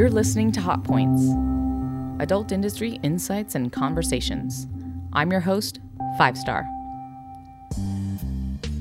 You're 0.00 0.08
listening 0.08 0.50
to 0.52 0.62
Hot 0.62 0.82
Points 0.82 1.22
Adult 2.22 2.52
Industry 2.52 2.98
Insights 3.02 3.54
and 3.54 3.70
Conversations. 3.70 4.66
I'm 5.12 5.30
your 5.30 5.40
host, 5.40 5.78
Five 6.16 6.38
Star. 6.38 6.66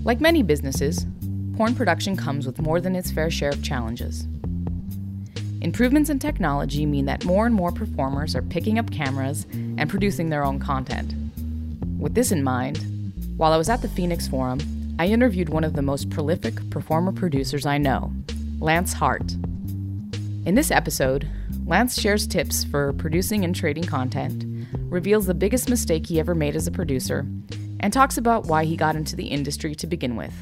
Like 0.05 0.21
many 0.21 0.44
businesses, 0.44 1.05
porn 1.58 1.76
production 1.76 2.15
comes 2.15 2.46
with 2.46 2.62
more 2.62 2.79
than 2.79 2.96
its 2.96 3.12
fair 3.12 3.29
share 3.29 3.49
of 3.49 3.62
challenges. 3.62 4.28
Improvements 5.60 6.10
in 6.10 6.19
technology 6.19 6.85
mean 6.85 7.03
that 7.08 7.26
more 7.26 7.46
and 7.46 7.54
more 7.54 7.74
performers 7.74 8.33
are 8.33 8.42
picking 8.42 8.79
up 8.79 8.90
cameras 8.90 9.46
and 9.51 9.90
producing 9.90 10.29
their 10.29 10.46
own 10.46 10.58
content. 10.58 11.13
With 11.99 12.15
this 12.15 12.31
in 12.31 12.46
mind, 12.46 13.12
while 13.36 13.51
I 13.51 13.58
was 13.58 13.67
at 13.67 13.81
the 13.81 13.90
Phoenix 13.90 14.26
Forum, 14.26 14.62
I 14.97 15.08
interviewed 15.08 15.49
one 15.49 15.65
of 15.65 15.74
the 15.74 15.81
most 15.81 16.09
prolific 16.09 16.70
performer 16.70 17.12
producers 17.12 17.66
I 17.66 17.77
know, 17.77 18.13
Lance 18.62 18.93
Hart. 18.93 19.35
In 20.45 20.55
this 20.55 20.71
episode, 20.71 21.27
Lance 21.66 21.99
shares 21.99 22.25
tips 22.25 22.63
for 22.63 22.93
producing 22.93 23.43
and 23.43 23.53
trading 23.53 23.84
content, 23.84 24.45
reveals 24.89 25.25
the 25.25 25.34
biggest 25.34 25.70
mistake 25.70 26.07
he 26.07 26.20
ever 26.20 26.34
made 26.34 26.55
as 26.55 26.65
a 26.65 26.71
producer, 26.71 27.27
and 27.81 27.91
talks 27.91 28.17
about 28.17 28.45
why 28.45 28.63
he 28.63 28.77
got 28.77 28.95
into 28.95 29.15
the 29.15 29.27
industry 29.27 29.75
to 29.75 29.85
begin 29.85 30.15
with. 30.15 30.34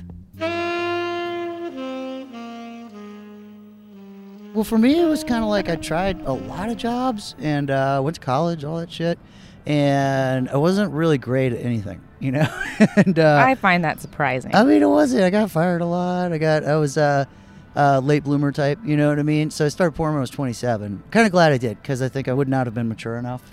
Well, 4.54 4.64
for 4.64 4.78
me, 4.78 5.00
it 5.02 5.08
was 5.08 5.24
kind 5.24 5.44
of 5.44 5.50
like 5.50 5.68
I 5.68 5.76
tried 5.76 6.22
a 6.22 6.34
lot 6.34 6.70
of 6.70 6.78
jobs 6.78 7.36
and 7.40 7.70
uh, 7.70 8.00
went 8.04 8.16
to 8.16 8.22
college, 8.22 8.64
all 8.64 8.78
that 8.78 8.92
shit, 8.92 9.20
and 9.66 10.48
I 10.50 10.58
wasn't 10.58 10.94
really 10.94 11.18
great 11.18 11.54
at 11.54 11.66
anything, 11.66 12.02
you 12.20 12.32
know. 12.32 12.48
and 12.96 13.18
uh, 13.18 13.44
I 13.44 13.56
find 13.56 13.84
that 13.84 14.00
surprising. 14.00 14.56
I 14.56 14.64
mean, 14.64 14.84
it 14.84 14.90
wasn't. 14.90 15.24
I 15.24 15.32
got 15.32 15.50
fired 15.52 15.82
a 15.82 15.86
lot. 15.86 16.32
I 16.32 16.38
got. 16.38 16.64
I 16.64 16.76
was 16.76 16.98
uh, 16.98 17.26
uh, 17.76 18.00
late 18.00 18.24
bloomer 18.24 18.52
type. 18.52 18.80
You 18.86 18.98
know 18.98 19.10
what 19.10 19.20
I 19.20 19.24
mean? 19.24 19.52
So 19.52 19.66
I 19.66 19.70
started 19.70 19.96
pouring 19.96 20.14
when 20.14 20.20
I 20.20 20.22
was 20.22 20.30
27. 20.30 21.04
Kind 21.12 21.26
of 21.26 21.32
glad 21.32 21.52
I 21.52 21.58
did 21.58 21.82
because 21.82 22.02
I 22.02 22.10
think 22.10 22.28
I 22.28 22.34
would 22.34 22.48
not 22.48 22.66
have 22.68 22.74
been 22.74 22.88
mature 22.88 23.18
enough. 23.18 23.44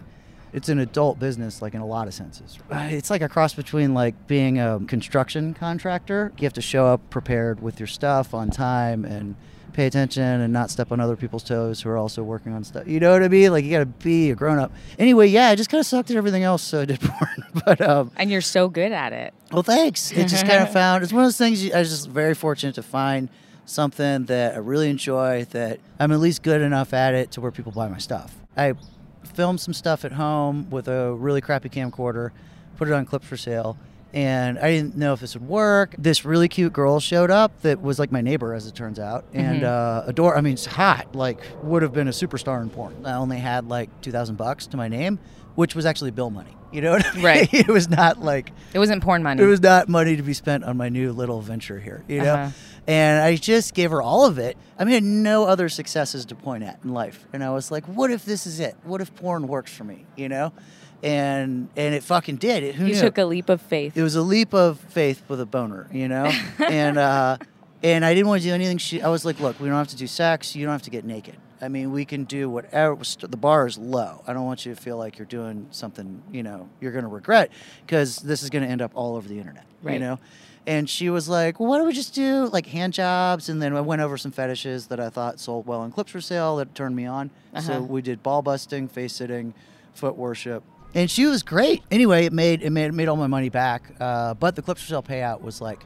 It's 0.53 0.69
an 0.69 0.79
adult 0.79 1.19
business, 1.19 1.61
like 1.61 1.75
in 1.75 1.81
a 1.81 1.87
lot 1.87 2.07
of 2.07 2.15
senses. 2.15 2.59
Uh, 2.71 2.87
It's 2.91 3.11
like 3.11 3.23
a 3.23 3.29
cross 3.29 3.55
between 3.55 3.93
like 3.93 4.29
being 4.29 4.61
a 4.61 4.79
construction 4.87 5.53
contractor. 5.53 6.33
You 6.39 6.45
have 6.45 6.53
to 6.53 6.63
show 6.63 6.87
up 6.87 7.11
prepared 7.11 7.61
with 7.61 7.81
your 7.81 7.89
stuff 7.89 8.33
on 8.35 8.51
time 8.51 9.05
and 9.05 9.35
pay 9.73 9.87
attention 9.87 10.23
and 10.23 10.53
not 10.53 10.71
step 10.71 10.93
on 10.93 11.01
other 11.01 11.17
people's 11.17 11.43
toes 11.43 11.81
who 11.83 11.89
are 11.91 11.97
also 11.97 12.23
working 12.23 12.53
on 12.53 12.63
stuff. 12.63 12.87
You 12.87 13.01
know 13.01 13.11
what 13.11 13.25
I 13.25 13.29
mean? 13.29 13.51
Like 13.51 13.65
you 13.65 13.73
got 13.73 13.81
to 13.81 13.87
be 13.87 14.31
a 14.31 14.37
grown 14.37 14.61
up. 14.61 14.71
Anyway, 15.01 15.27
yeah, 15.27 15.49
I 15.49 15.57
just 15.57 15.69
kind 15.69 15.81
of 15.81 15.87
sucked 15.87 16.13
at 16.13 16.17
everything 16.17 16.45
else, 16.45 16.63
so 16.63 16.83
I 16.83 16.85
did 16.85 17.01
porn. 17.03 17.45
but 17.67 17.81
um, 17.81 18.13
and 18.17 18.31
you're 18.31 18.41
so 18.41 18.69
good 18.69 18.93
at 18.93 19.13
it. 19.13 19.35
well, 19.51 19.65
thanks. 19.65 20.13
It 20.13 20.29
just 20.29 20.47
kind 20.47 20.63
of 20.63 20.73
found 20.73 21.03
it's 21.03 21.13
one 21.13 21.25
of 21.25 21.27
those 21.27 21.37
things. 21.37 21.69
I 21.73 21.81
was 21.81 21.91
just 21.91 22.09
very 22.09 22.35
fortunate 22.35 22.77
to 22.77 22.85
find 22.85 23.29
something 23.67 24.25
that 24.27 24.55
I 24.55 24.59
really 24.59 24.91
enjoy. 24.91 25.47
That 25.51 25.81
I'm 25.99 26.13
at 26.13 26.21
least 26.21 26.43
good 26.43 26.61
enough 26.61 26.93
at 26.93 27.15
it 27.15 27.31
to 27.33 27.41
where 27.41 27.51
people 27.51 27.73
buy 27.73 27.89
my 27.89 27.99
stuff. 27.99 28.35
I 28.57 28.75
filmed 29.35 29.61
some 29.61 29.75
stuff 29.75 30.05
at 30.05 30.13
home 30.13 30.71
with 30.71 30.89
a 30.89 31.13
really 31.15 31.41
crappy 31.41 31.69
camcorder, 31.69 32.31
put 32.77 32.89
it 32.89 32.95
on 32.95 33.05
clips 33.07 33.27
for 33.27 33.37
sale. 33.37 33.77
And 34.13 34.61
I 34.61 34.71
didn't 34.71 34.97
know 34.97 35.13
if 35.13 35.19
this 35.19 35.35
would 35.35 35.49
work. 35.49 35.97
This 35.99 36.25
really 36.25 36.47
cute 36.47 36.73
girl 36.73 37.01
showed 37.01 37.33
up 37.33 37.63
that 37.63 37.83
was 37.83 37.99
like 37.99 38.13
my 38.13 38.21
neighbor, 38.21 38.55
as 38.55 38.65
it 38.69 38.75
turns 38.77 39.01
out, 39.01 39.25
and 39.33 39.65
uh, 39.65 40.05
adore. 40.07 40.37
I 40.37 40.41
mean, 40.41 40.53
it's 40.53 40.67
hot. 40.67 41.17
Like, 41.17 41.41
would 41.65 41.83
have 41.83 41.93
been 41.93 42.07
a 42.07 42.13
superstar 42.13 42.63
in 42.63 42.71
porn. 42.71 43.05
I 43.05 43.15
only 43.15 43.39
had 43.39 43.69
like 43.69 43.91
two 44.03 44.13
thousand 44.13 44.37
bucks 44.37 44.69
to 44.69 44.77
my 44.77 44.87
name, 44.87 45.19
which 45.57 45.75
was 45.75 45.85
actually 45.85 46.13
bill 46.13 46.31
money. 46.31 46.57
You 46.71 46.81
know 46.83 46.93
what 46.93 47.05
I 47.07 47.13
mean? 47.15 47.25
Right. 47.25 47.49
it 47.55 47.67
was 47.67 47.89
not 47.89 48.21
like 48.21 48.53
It 48.73 48.79
wasn't 48.79 49.03
porn 49.03 49.25
money. 49.25 49.43
it 49.43 49.47
was 49.47 49.61
not 49.61 49.89
money 49.89 50.15
to 50.15 50.23
be 50.23 50.33
spent 50.33 50.63
on 50.63 50.77
my 50.77 50.89
new 50.89 51.13
little 51.13 51.41
venture 51.41 51.79
here, 51.81 52.05
you 52.09 52.21
know? 52.21 52.35
Uh-huh. 52.35 52.51
And 52.87 53.23
I 53.23 53.37
just 53.37 53.75
gave 53.75 53.91
her 53.91 54.03
all 54.03 54.27
of 54.27 54.39
it. 54.39 54.59
I 54.79 54.85
mean, 54.85 54.93
I 54.93 54.95
had 54.97 55.05
no 55.05 55.45
other 55.45 55.69
successes 55.69 56.27
to 56.27 56.35
point 56.35 56.65
at 56.65 56.81
in 56.85 56.93
life. 56.93 57.27
And 57.33 57.43
I 57.43 57.51
was 57.51 57.71
like, 57.71 57.87
what 57.87 58.11
if 58.11 58.25
this 58.25 58.47
is 58.47 58.61
it? 58.61 58.77
What 58.85 59.01
if 59.01 59.15
porn 59.15 59.49
works 59.49 59.73
for 59.73 59.85
me, 59.85 60.05
you 60.17 60.29
know? 60.29 60.53
And 61.03 61.69
and 61.77 61.95
it 61.95 62.03
fucking 62.03 62.37
did. 62.37 62.63
It, 62.63 62.75
who 62.75 62.87
you 62.87 62.95
knew? 62.95 63.01
took 63.01 63.19
a 63.19 63.25
leap 63.25 63.49
of 63.49 63.61
faith. 63.61 63.97
it 63.97 64.03
was 64.03 64.17
a 64.17 64.23
leap 64.23 64.55
of 64.55 64.79
faith 64.81 65.23
with 65.29 65.41
a 65.41 65.47
boner, 65.47 65.89
you 65.93 66.09
know? 66.09 66.31
and 66.59 66.99
uh, 66.99 67.37
and 67.83 68.05
I 68.05 68.15
didn't 68.15 68.29
want 68.29 68.43
to 68.43 68.49
do 68.49 68.55
anything. 68.55 68.79
She, 68.79 69.03
I 69.03 69.09
was 69.09 69.27
like, 69.27 69.41
look, 69.41 69.61
we 69.61 69.69
don't 69.69 69.77
have 69.77 69.89
to 69.89 69.97
do 69.97 70.07
sex. 70.07 70.57
You 70.57 70.65
don't 70.65 70.73
have 70.73 70.83
to 70.83 70.91
get 70.91 71.05
naked. 71.05 71.37
I 71.61 71.69
mean, 71.69 71.93
we 71.93 72.05
can 72.05 72.25
do 72.25 72.49
whatever. 72.51 73.03
The 73.21 73.37
bar 73.37 73.67
is 73.67 73.79
low. 73.79 74.23
I 74.27 74.33
don't 74.33 74.45
want 74.45 74.67
you 74.67 74.75
to 74.75 74.81
feel 74.81 74.97
like 74.97 75.19
you're 75.19 75.27
doing 75.27 75.67
something, 75.71 76.23
you 76.33 76.43
know, 76.43 76.69
you're 76.81 76.93
going 76.93 77.05
to 77.05 77.11
regret 77.11 77.51
because 77.87 78.17
this 78.17 78.43
is 78.43 78.51
going 78.51 78.65
to 78.65 78.71
end 78.71 78.83
up 78.83 78.93
all 78.95 79.17
over 79.17 79.29
the 79.29 79.39
internet, 79.39 79.65
you 79.95 79.99
know? 79.99 80.19
And 80.67 80.89
she 80.89 81.11
was 81.11 81.29
like, 81.29 81.61
well, 81.61 81.69
why 81.69 81.77
don't 81.79 81.87
we 81.87 81.93
just 81.93 82.15
do 82.15 82.47
like 82.47 82.67
hand 82.67 82.95
jobs? 82.95 83.49
And 83.49 83.61
then 83.61 83.77
I 83.77 83.81
went 83.83 84.01
over 84.01 84.17
some 84.17 84.33
fetishes 84.33 84.87
that 84.87 84.99
I 84.99 85.11
thought 85.11 85.39
sold 85.39 85.67
well 85.67 85.85
in 85.85 85.93
clips 85.93 86.13
for 86.13 86.21
sale 86.21 86.57
that 86.57 86.75
turned 86.75 86.97
me 86.97 87.05
on. 87.07 87.31
Uh-huh. 87.53 87.61
So 87.67 87.83
we 87.83 88.01
did 88.01 88.23
ball 88.23 88.41
busting, 88.41 88.89
face 88.89 89.13
sitting, 89.13 89.53
foot 89.93 90.17
worship. 90.17 90.63
And 90.95 91.11
she 91.11 91.27
was 91.27 91.43
great. 91.43 91.83
Anyway, 91.91 92.25
it 92.25 92.33
made 92.33 92.63
it 92.63 92.71
made, 92.71 92.87
it 92.87 92.93
made 92.93 93.09
all 93.09 93.17
my 93.17 93.27
money 93.27 93.51
back. 93.51 93.93
Uh, 94.01 94.35
but 94.35 94.57
the 94.57 94.63
clips 94.63 94.83
for 94.83 94.89
sale 94.89 95.03
payout 95.03 95.43
was 95.43 95.61
like 95.61 95.85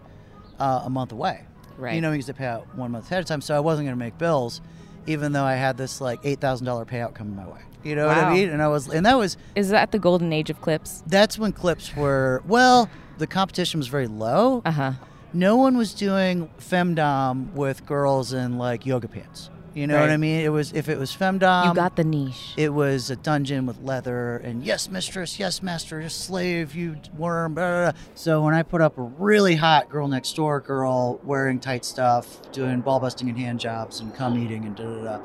uh, 0.60 0.82
a 0.84 0.90
month 0.90 1.12
away. 1.12 1.44
Right. 1.76 1.94
You 1.94 2.00
know, 2.00 2.10
because 2.10 2.26
to 2.26 2.34
pay 2.34 2.46
out 2.46 2.74
one 2.76 2.90
month 2.92 3.06
ahead 3.06 3.20
of 3.20 3.26
time. 3.26 3.40
So 3.40 3.56
I 3.56 3.60
wasn't 3.60 3.86
going 3.86 3.96
to 3.96 4.04
make 4.04 4.18
bills, 4.18 4.60
even 5.06 5.32
though 5.32 5.44
I 5.44 5.54
had 5.54 5.76
this 5.76 6.00
like 6.00 6.20
eight 6.24 6.40
thousand 6.40 6.66
dollar 6.66 6.84
payout 6.84 7.14
coming 7.14 7.34
my 7.34 7.46
way. 7.46 7.60
You 7.84 7.94
know 7.94 8.08
what 8.08 8.18
I 8.18 8.34
mean? 8.34 8.48
And 8.50 8.60
I 8.60 8.68
was, 8.68 8.88
and 8.88 9.06
that 9.06 9.16
was 9.16 9.36
Is 9.54 9.70
that 9.70 9.92
the 9.92 9.98
golden 10.00 10.32
age 10.32 10.50
of 10.50 10.60
clips? 10.60 11.02
that's 11.06 11.38
when 11.38 11.52
clips 11.52 11.96
were 11.96 12.42
well. 12.46 12.90
The 13.18 13.26
competition 13.26 13.78
was 13.78 13.88
very 13.88 14.06
low. 14.06 14.62
Uh 14.64 14.70
huh. 14.70 14.92
No 15.32 15.56
one 15.56 15.76
was 15.76 15.92
doing 15.92 16.48
femdom 16.58 17.52
with 17.52 17.84
girls 17.84 18.32
in 18.32 18.56
like 18.56 18.86
yoga 18.86 19.08
pants. 19.08 19.50
You 19.78 19.86
know 19.86 20.00
what 20.00 20.10
I 20.10 20.16
mean? 20.16 20.40
It 20.40 20.48
was 20.48 20.72
if 20.72 20.88
it 20.88 20.98
was 20.98 21.14
femdom, 21.16 21.66
you 21.66 21.74
got 21.74 21.94
the 21.96 22.04
niche. 22.04 22.54
it 22.56 22.74
was 22.74 23.10
a 23.10 23.16
dungeon 23.16 23.64
with 23.64 23.80
leather 23.80 24.38
and 24.38 24.62
yes, 24.64 24.88
mistress, 24.88 25.38
yes, 25.38 25.62
master, 25.62 26.00
yes, 26.00 26.14
slave, 26.14 26.74
you 26.74 26.96
worm. 27.16 27.54
Blah, 27.54 27.70
blah, 27.70 27.92
blah. 27.92 28.00
So 28.14 28.42
when 28.42 28.54
I 28.54 28.62
put 28.64 28.80
up 28.80 28.98
a 28.98 29.02
really 29.02 29.54
hot 29.54 29.88
girl 29.88 30.08
next 30.08 30.34
door 30.34 30.60
girl 30.60 31.20
wearing 31.22 31.60
tight 31.60 31.84
stuff, 31.84 32.50
doing 32.50 32.80
ball 32.80 32.98
busting 32.98 33.28
and 33.28 33.38
hand 33.38 33.60
jobs 33.60 34.00
and 34.00 34.14
cum 34.14 34.36
eating 34.36 34.64
and 34.64 34.74
da 34.74 34.84
da 34.84 35.02
da, 35.18 35.20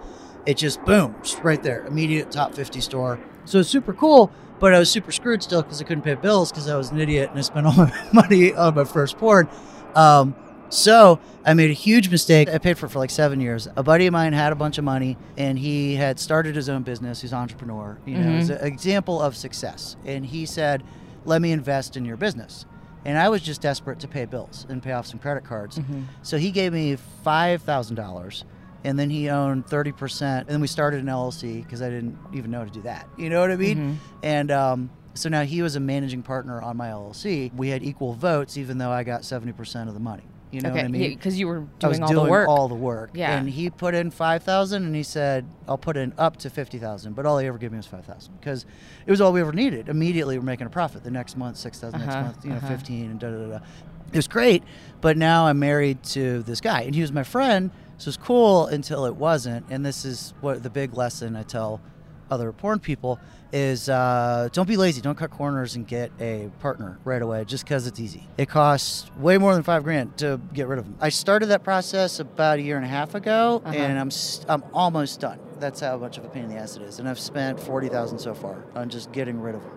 it 0.45 0.57
just 0.57 0.83
boom, 0.85 1.15
just 1.23 1.39
right 1.43 1.61
there, 1.63 1.85
immediate 1.85 2.31
top 2.31 2.53
50 2.53 2.79
store. 2.81 3.19
So 3.45 3.59
it's 3.59 3.69
super 3.69 3.93
cool, 3.93 4.31
but 4.59 4.73
I 4.73 4.79
was 4.79 4.91
super 4.91 5.11
screwed 5.11 5.41
still 5.41 5.63
because 5.63 5.81
I 5.81 5.85
couldn't 5.85 6.03
pay 6.03 6.15
bills 6.15 6.51
because 6.51 6.69
I 6.69 6.75
was 6.75 6.91
an 6.91 6.99
idiot 6.99 7.29
and 7.31 7.39
I 7.39 7.41
spent 7.41 7.65
all 7.65 7.73
my 7.77 7.93
money 8.13 8.53
on 8.53 8.75
my 8.75 8.83
first 8.83 9.17
porn. 9.17 9.49
Um, 9.95 10.35
so 10.73 11.19
I 11.45 11.53
made 11.53 11.69
a 11.69 11.73
huge 11.73 12.09
mistake. 12.09 12.49
I 12.49 12.57
paid 12.57 12.77
for 12.77 12.85
it 12.85 12.89
for 12.89 12.99
like 12.99 13.09
seven 13.09 13.39
years. 13.41 13.67
A 13.75 13.83
buddy 13.83 14.07
of 14.07 14.11
mine 14.13 14.33
had 14.33 14.51
a 14.51 14.55
bunch 14.55 14.77
of 14.77 14.83
money 14.83 15.17
and 15.37 15.57
he 15.59 15.95
had 15.95 16.19
started 16.19 16.55
his 16.55 16.69
own 16.69 16.83
business. 16.83 17.21
He's 17.21 17.31
an 17.31 17.39
entrepreneur. 17.39 17.97
You 18.05 18.17
know, 18.17 18.37
he's 18.37 18.49
an 18.49 18.65
example 18.65 19.21
of 19.21 19.35
success. 19.35 19.95
And 20.05 20.25
he 20.25 20.45
said, 20.45 20.83
"Let 21.25 21.41
me 21.41 21.51
invest 21.51 21.95
in 21.97 22.05
your 22.05 22.17
business." 22.17 22.65
And 23.05 23.17
I 23.17 23.27
was 23.29 23.41
just 23.41 23.61
desperate 23.61 23.99
to 23.99 24.07
pay 24.07 24.23
bills 24.25 24.65
and 24.69 24.81
pay 24.81 24.93
off 24.93 25.05
some 25.05 25.19
credit 25.19 25.43
cards. 25.43 25.77
Mhm. 25.77 26.03
So 26.21 26.37
he 26.37 26.51
gave 26.51 26.71
me 26.73 26.95
five 27.23 27.61
thousand 27.61 27.95
dollars, 27.97 28.45
and 28.85 28.97
then 28.97 29.09
he 29.09 29.29
owned 29.29 29.67
thirty 29.67 29.91
percent. 29.91 30.47
And 30.47 30.53
then 30.55 30.61
we 30.61 30.67
started 30.67 31.01
an 31.01 31.07
LLC 31.09 31.61
because 31.61 31.81
I 31.81 31.89
didn't 31.89 32.17
even 32.33 32.49
know 32.51 32.59
how 32.59 32.65
to 32.65 32.71
do 32.71 32.81
that. 32.83 33.07
You 33.17 33.29
know 33.29 33.41
what 33.41 33.51
I 33.51 33.57
mean? 33.57 33.77
Mhm. 33.77 33.95
And 34.23 34.51
um, 34.51 34.89
so 35.15 35.27
now 35.29 35.43
he 35.43 35.61
was 35.61 35.75
a 35.75 35.79
managing 35.81 36.23
partner 36.23 36.61
on 36.61 36.77
my 36.77 36.87
LLC. 36.89 37.51
We 37.57 37.69
had 37.69 37.83
equal 37.83 38.13
votes, 38.13 38.57
even 38.57 38.77
though 38.77 38.91
I 38.91 39.03
got 39.03 39.25
seventy 39.25 39.51
percent 39.51 39.89
of 39.89 39.93
the 39.95 39.99
money. 40.01 40.23
You 40.53 40.61
know 40.61 40.69
okay. 40.69 40.79
what 40.79 40.85
I 40.85 40.89
mean? 40.89 41.09
Because 41.15 41.39
you 41.39 41.47
were 41.47 41.65
I 41.81 41.87
was 41.87 41.97
doing 41.97 42.03
all 42.03 42.13
doing 42.13 42.25
the 42.25 42.31
work. 42.31 42.47
all 42.47 42.67
the 42.67 42.75
work. 42.75 43.09
Yeah. 43.13 43.35
And 43.35 43.49
he 43.49 43.69
put 43.69 43.95
in 43.95 44.11
five 44.11 44.43
thousand, 44.43 44.85
and 44.85 44.95
he 44.95 45.03
said, 45.03 45.45
"I'll 45.67 45.77
put 45.77 45.97
in 45.97 46.13
up 46.17 46.37
to 46.37 46.49
fifty 46.49 46.77
thousand, 46.77 47.13
but 47.13 47.25
all 47.25 47.39
he 47.39 47.47
ever 47.47 47.57
gave 47.57 47.71
me 47.71 47.77
was 47.77 47.87
five 47.87 48.05
thousand 48.05 48.35
because 48.39 48.65
it 49.05 49.11
was 49.11 49.19
all 49.19 49.33
we 49.33 49.41
ever 49.41 49.51
needed. 49.51 49.89
Immediately, 49.89 50.37
we're 50.37 50.45
making 50.45 50.67
a 50.67 50.69
profit. 50.69 51.03
The 51.03 51.11
next 51.11 51.37
month, 51.37 51.57
six 51.57 51.79
thousand. 51.79 52.01
Uh-huh, 52.01 52.11
Next 52.11 52.25
month, 52.25 52.45
you 52.45 52.51
know, 52.51 52.57
uh-huh. 52.57 52.67
fifteen, 52.67 53.11
and 53.11 53.19
da 53.19 53.31
da 53.31 53.37
da. 53.37 53.47
da. 53.57 53.65
It 54.11 54.17
was 54.17 54.27
great, 54.27 54.63
but 55.01 55.17
now 55.17 55.47
I'm 55.47 55.57
married 55.57 56.03
to 56.03 56.43
this 56.43 56.61
guy, 56.61 56.81
and 56.81 56.93
he 56.93 57.01
was 57.01 57.11
my 57.11 57.23
friend, 57.23 57.71
so 57.97 58.09
it's 58.09 58.17
cool 58.17 58.67
until 58.67 59.05
it 59.05 59.15
wasn't. 59.15 59.65
And 59.71 59.83
this 59.83 60.05
is 60.05 60.35
what 60.39 60.61
the 60.61 60.69
big 60.69 60.93
lesson 60.93 61.35
I 61.35 61.41
tell 61.41 61.81
other 62.31 62.51
porn 62.51 62.79
people 62.79 63.19
is 63.51 63.87
uh, 63.89 64.49
don't 64.51 64.67
be 64.67 64.77
lazy. 64.77 64.99
Don't 65.01 65.17
cut 65.17 65.29
corners 65.29 65.75
and 65.75 65.87
get 65.87 66.11
a 66.19 66.49
partner 66.59 66.97
right 67.03 67.21
away 67.21 67.45
just 67.45 67.63
because 67.65 67.85
it's 67.85 67.99
easy. 67.99 68.27
It 68.37 68.49
costs 68.49 69.11
way 69.17 69.37
more 69.37 69.53
than 69.53 69.61
five 69.63 69.83
grand 69.83 70.17
to 70.17 70.39
get 70.53 70.67
rid 70.67 70.79
of 70.79 70.85
them. 70.85 70.95
I 70.99 71.09
started 71.09 71.47
that 71.47 71.63
process 71.63 72.19
about 72.19 72.57
a 72.59 72.61
year 72.61 72.77
and 72.77 72.85
a 72.85 72.89
half 72.89 73.13
ago, 73.13 73.61
Uh-huh. 73.63 73.75
and 73.77 73.99
I'm 73.99 74.09
I'm 74.49 74.63
almost 74.73 75.19
done. 75.19 75.39
That's 75.59 75.79
how 75.79 75.97
much 75.97 76.17
of 76.17 76.25
a 76.25 76.29
pain 76.29 76.45
in 76.45 76.49
the 76.49 76.57
ass 76.57 76.75
it 76.75 76.81
is, 76.81 76.99
and 76.99 77.07
I've 77.07 77.19
spent 77.19 77.59
forty 77.59 77.89
thousand 77.89 78.17
so 78.19 78.33
far 78.33 78.63
on 78.75 78.89
just 78.89 79.11
getting 79.11 79.39
rid 79.39 79.55
of 79.55 79.61
them. 79.63 79.71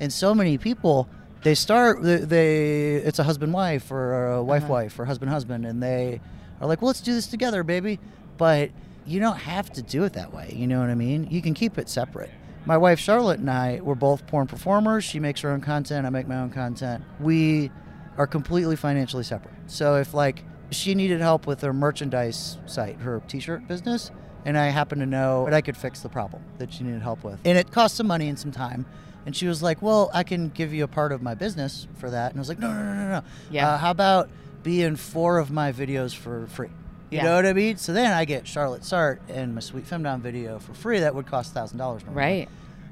And 0.00 0.12
so 0.12 0.34
many 0.34 0.58
people. 0.58 1.08
They 1.42 1.54
start. 1.54 2.02
They, 2.02 2.16
they 2.18 2.94
it's 2.96 3.18
a 3.18 3.24
husband 3.24 3.54
wife 3.54 3.90
or 3.90 4.32
a 4.32 4.42
wife 4.42 4.64
Uh-huh. 4.64 4.72
wife 4.74 4.98
or 4.98 5.06
husband 5.06 5.30
husband, 5.30 5.64
and 5.64 5.82
they 5.82 6.20
are 6.60 6.66
like, 6.66 6.82
well, 6.82 6.88
let's 6.88 7.00
do 7.00 7.14
this 7.14 7.28
together, 7.28 7.62
baby. 7.62 7.98
But 8.36 8.70
you 9.10 9.18
don't 9.18 9.38
have 9.38 9.70
to 9.72 9.82
do 9.82 10.04
it 10.04 10.12
that 10.12 10.32
way. 10.32 10.54
You 10.56 10.68
know 10.68 10.78
what 10.78 10.88
I 10.88 10.94
mean? 10.94 11.26
You 11.30 11.42
can 11.42 11.52
keep 11.52 11.78
it 11.78 11.88
separate. 11.88 12.30
My 12.64 12.76
wife 12.76 13.00
Charlotte 13.00 13.40
and 13.40 13.50
I 13.50 13.80
were 13.82 13.96
both 13.96 14.26
porn 14.26 14.46
performers. 14.46 15.02
She 15.02 15.18
makes 15.18 15.40
her 15.40 15.50
own 15.50 15.60
content. 15.60 16.06
I 16.06 16.10
make 16.10 16.28
my 16.28 16.36
own 16.36 16.50
content. 16.50 17.02
We 17.18 17.70
are 18.16 18.26
completely 18.26 18.76
financially 18.76 19.24
separate. 19.24 19.54
So 19.66 19.96
if 19.96 20.14
like 20.14 20.44
she 20.70 20.94
needed 20.94 21.20
help 21.20 21.46
with 21.46 21.62
her 21.62 21.72
merchandise 21.72 22.58
site, 22.66 23.00
her 23.00 23.20
t-shirt 23.26 23.66
business, 23.66 24.12
and 24.44 24.56
I 24.56 24.68
happened 24.68 25.00
to 25.00 25.06
know 25.06 25.44
that 25.46 25.54
I 25.54 25.60
could 25.60 25.76
fix 25.76 26.00
the 26.00 26.08
problem 26.08 26.44
that 26.58 26.72
she 26.72 26.84
needed 26.84 27.02
help 27.02 27.24
with. 27.24 27.40
And 27.44 27.58
it 27.58 27.72
cost 27.72 27.96
some 27.96 28.06
money 28.06 28.28
and 28.28 28.38
some 28.38 28.52
time. 28.52 28.86
And 29.26 29.34
she 29.34 29.46
was 29.48 29.62
like, 29.62 29.82
"Well, 29.82 30.10
I 30.14 30.22
can 30.22 30.48
give 30.50 30.72
you 30.72 30.84
a 30.84 30.88
part 30.88 31.12
of 31.12 31.20
my 31.20 31.34
business 31.34 31.88
for 31.96 32.10
that." 32.10 32.30
And 32.30 32.38
I 32.38 32.40
was 32.40 32.48
like, 32.48 32.58
"No, 32.58 32.72
no, 32.72 32.82
no, 32.82 32.94
no, 32.94 33.08
no. 33.08 33.22
Yeah. 33.50 33.70
Uh, 33.70 33.78
how 33.78 33.90
about 33.90 34.30
be 34.62 34.82
in 34.82 34.96
four 34.96 35.38
of 35.38 35.50
my 35.50 35.72
videos 35.72 36.14
for 36.14 36.46
free?" 36.46 36.70
You 37.10 37.18
Yeah. 37.18 37.24
know 37.24 37.36
what 37.36 37.46
I 37.46 37.52
mean? 37.52 37.76
So 37.76 37.92
then 37.92 38.12
I 38.12 38.24
get 38.24 38.46
Charlotte 38.46 38.82
Sartre 38.82 39.18
and 39.28 39.54
my 39.54 39.60
Sweet 39.60 39.84
Femdom 39.84 40.20
video 40.20 40.58
for 40.58 40.74
free. 40.74 41.00
That 41.00 41.14
would 41.14 41.26
cost 41.26 41.52
thousand 41.52 41.78
dollars. 41.78 42.04
Normally. 42.04 42.22
Right. 42.24 42.48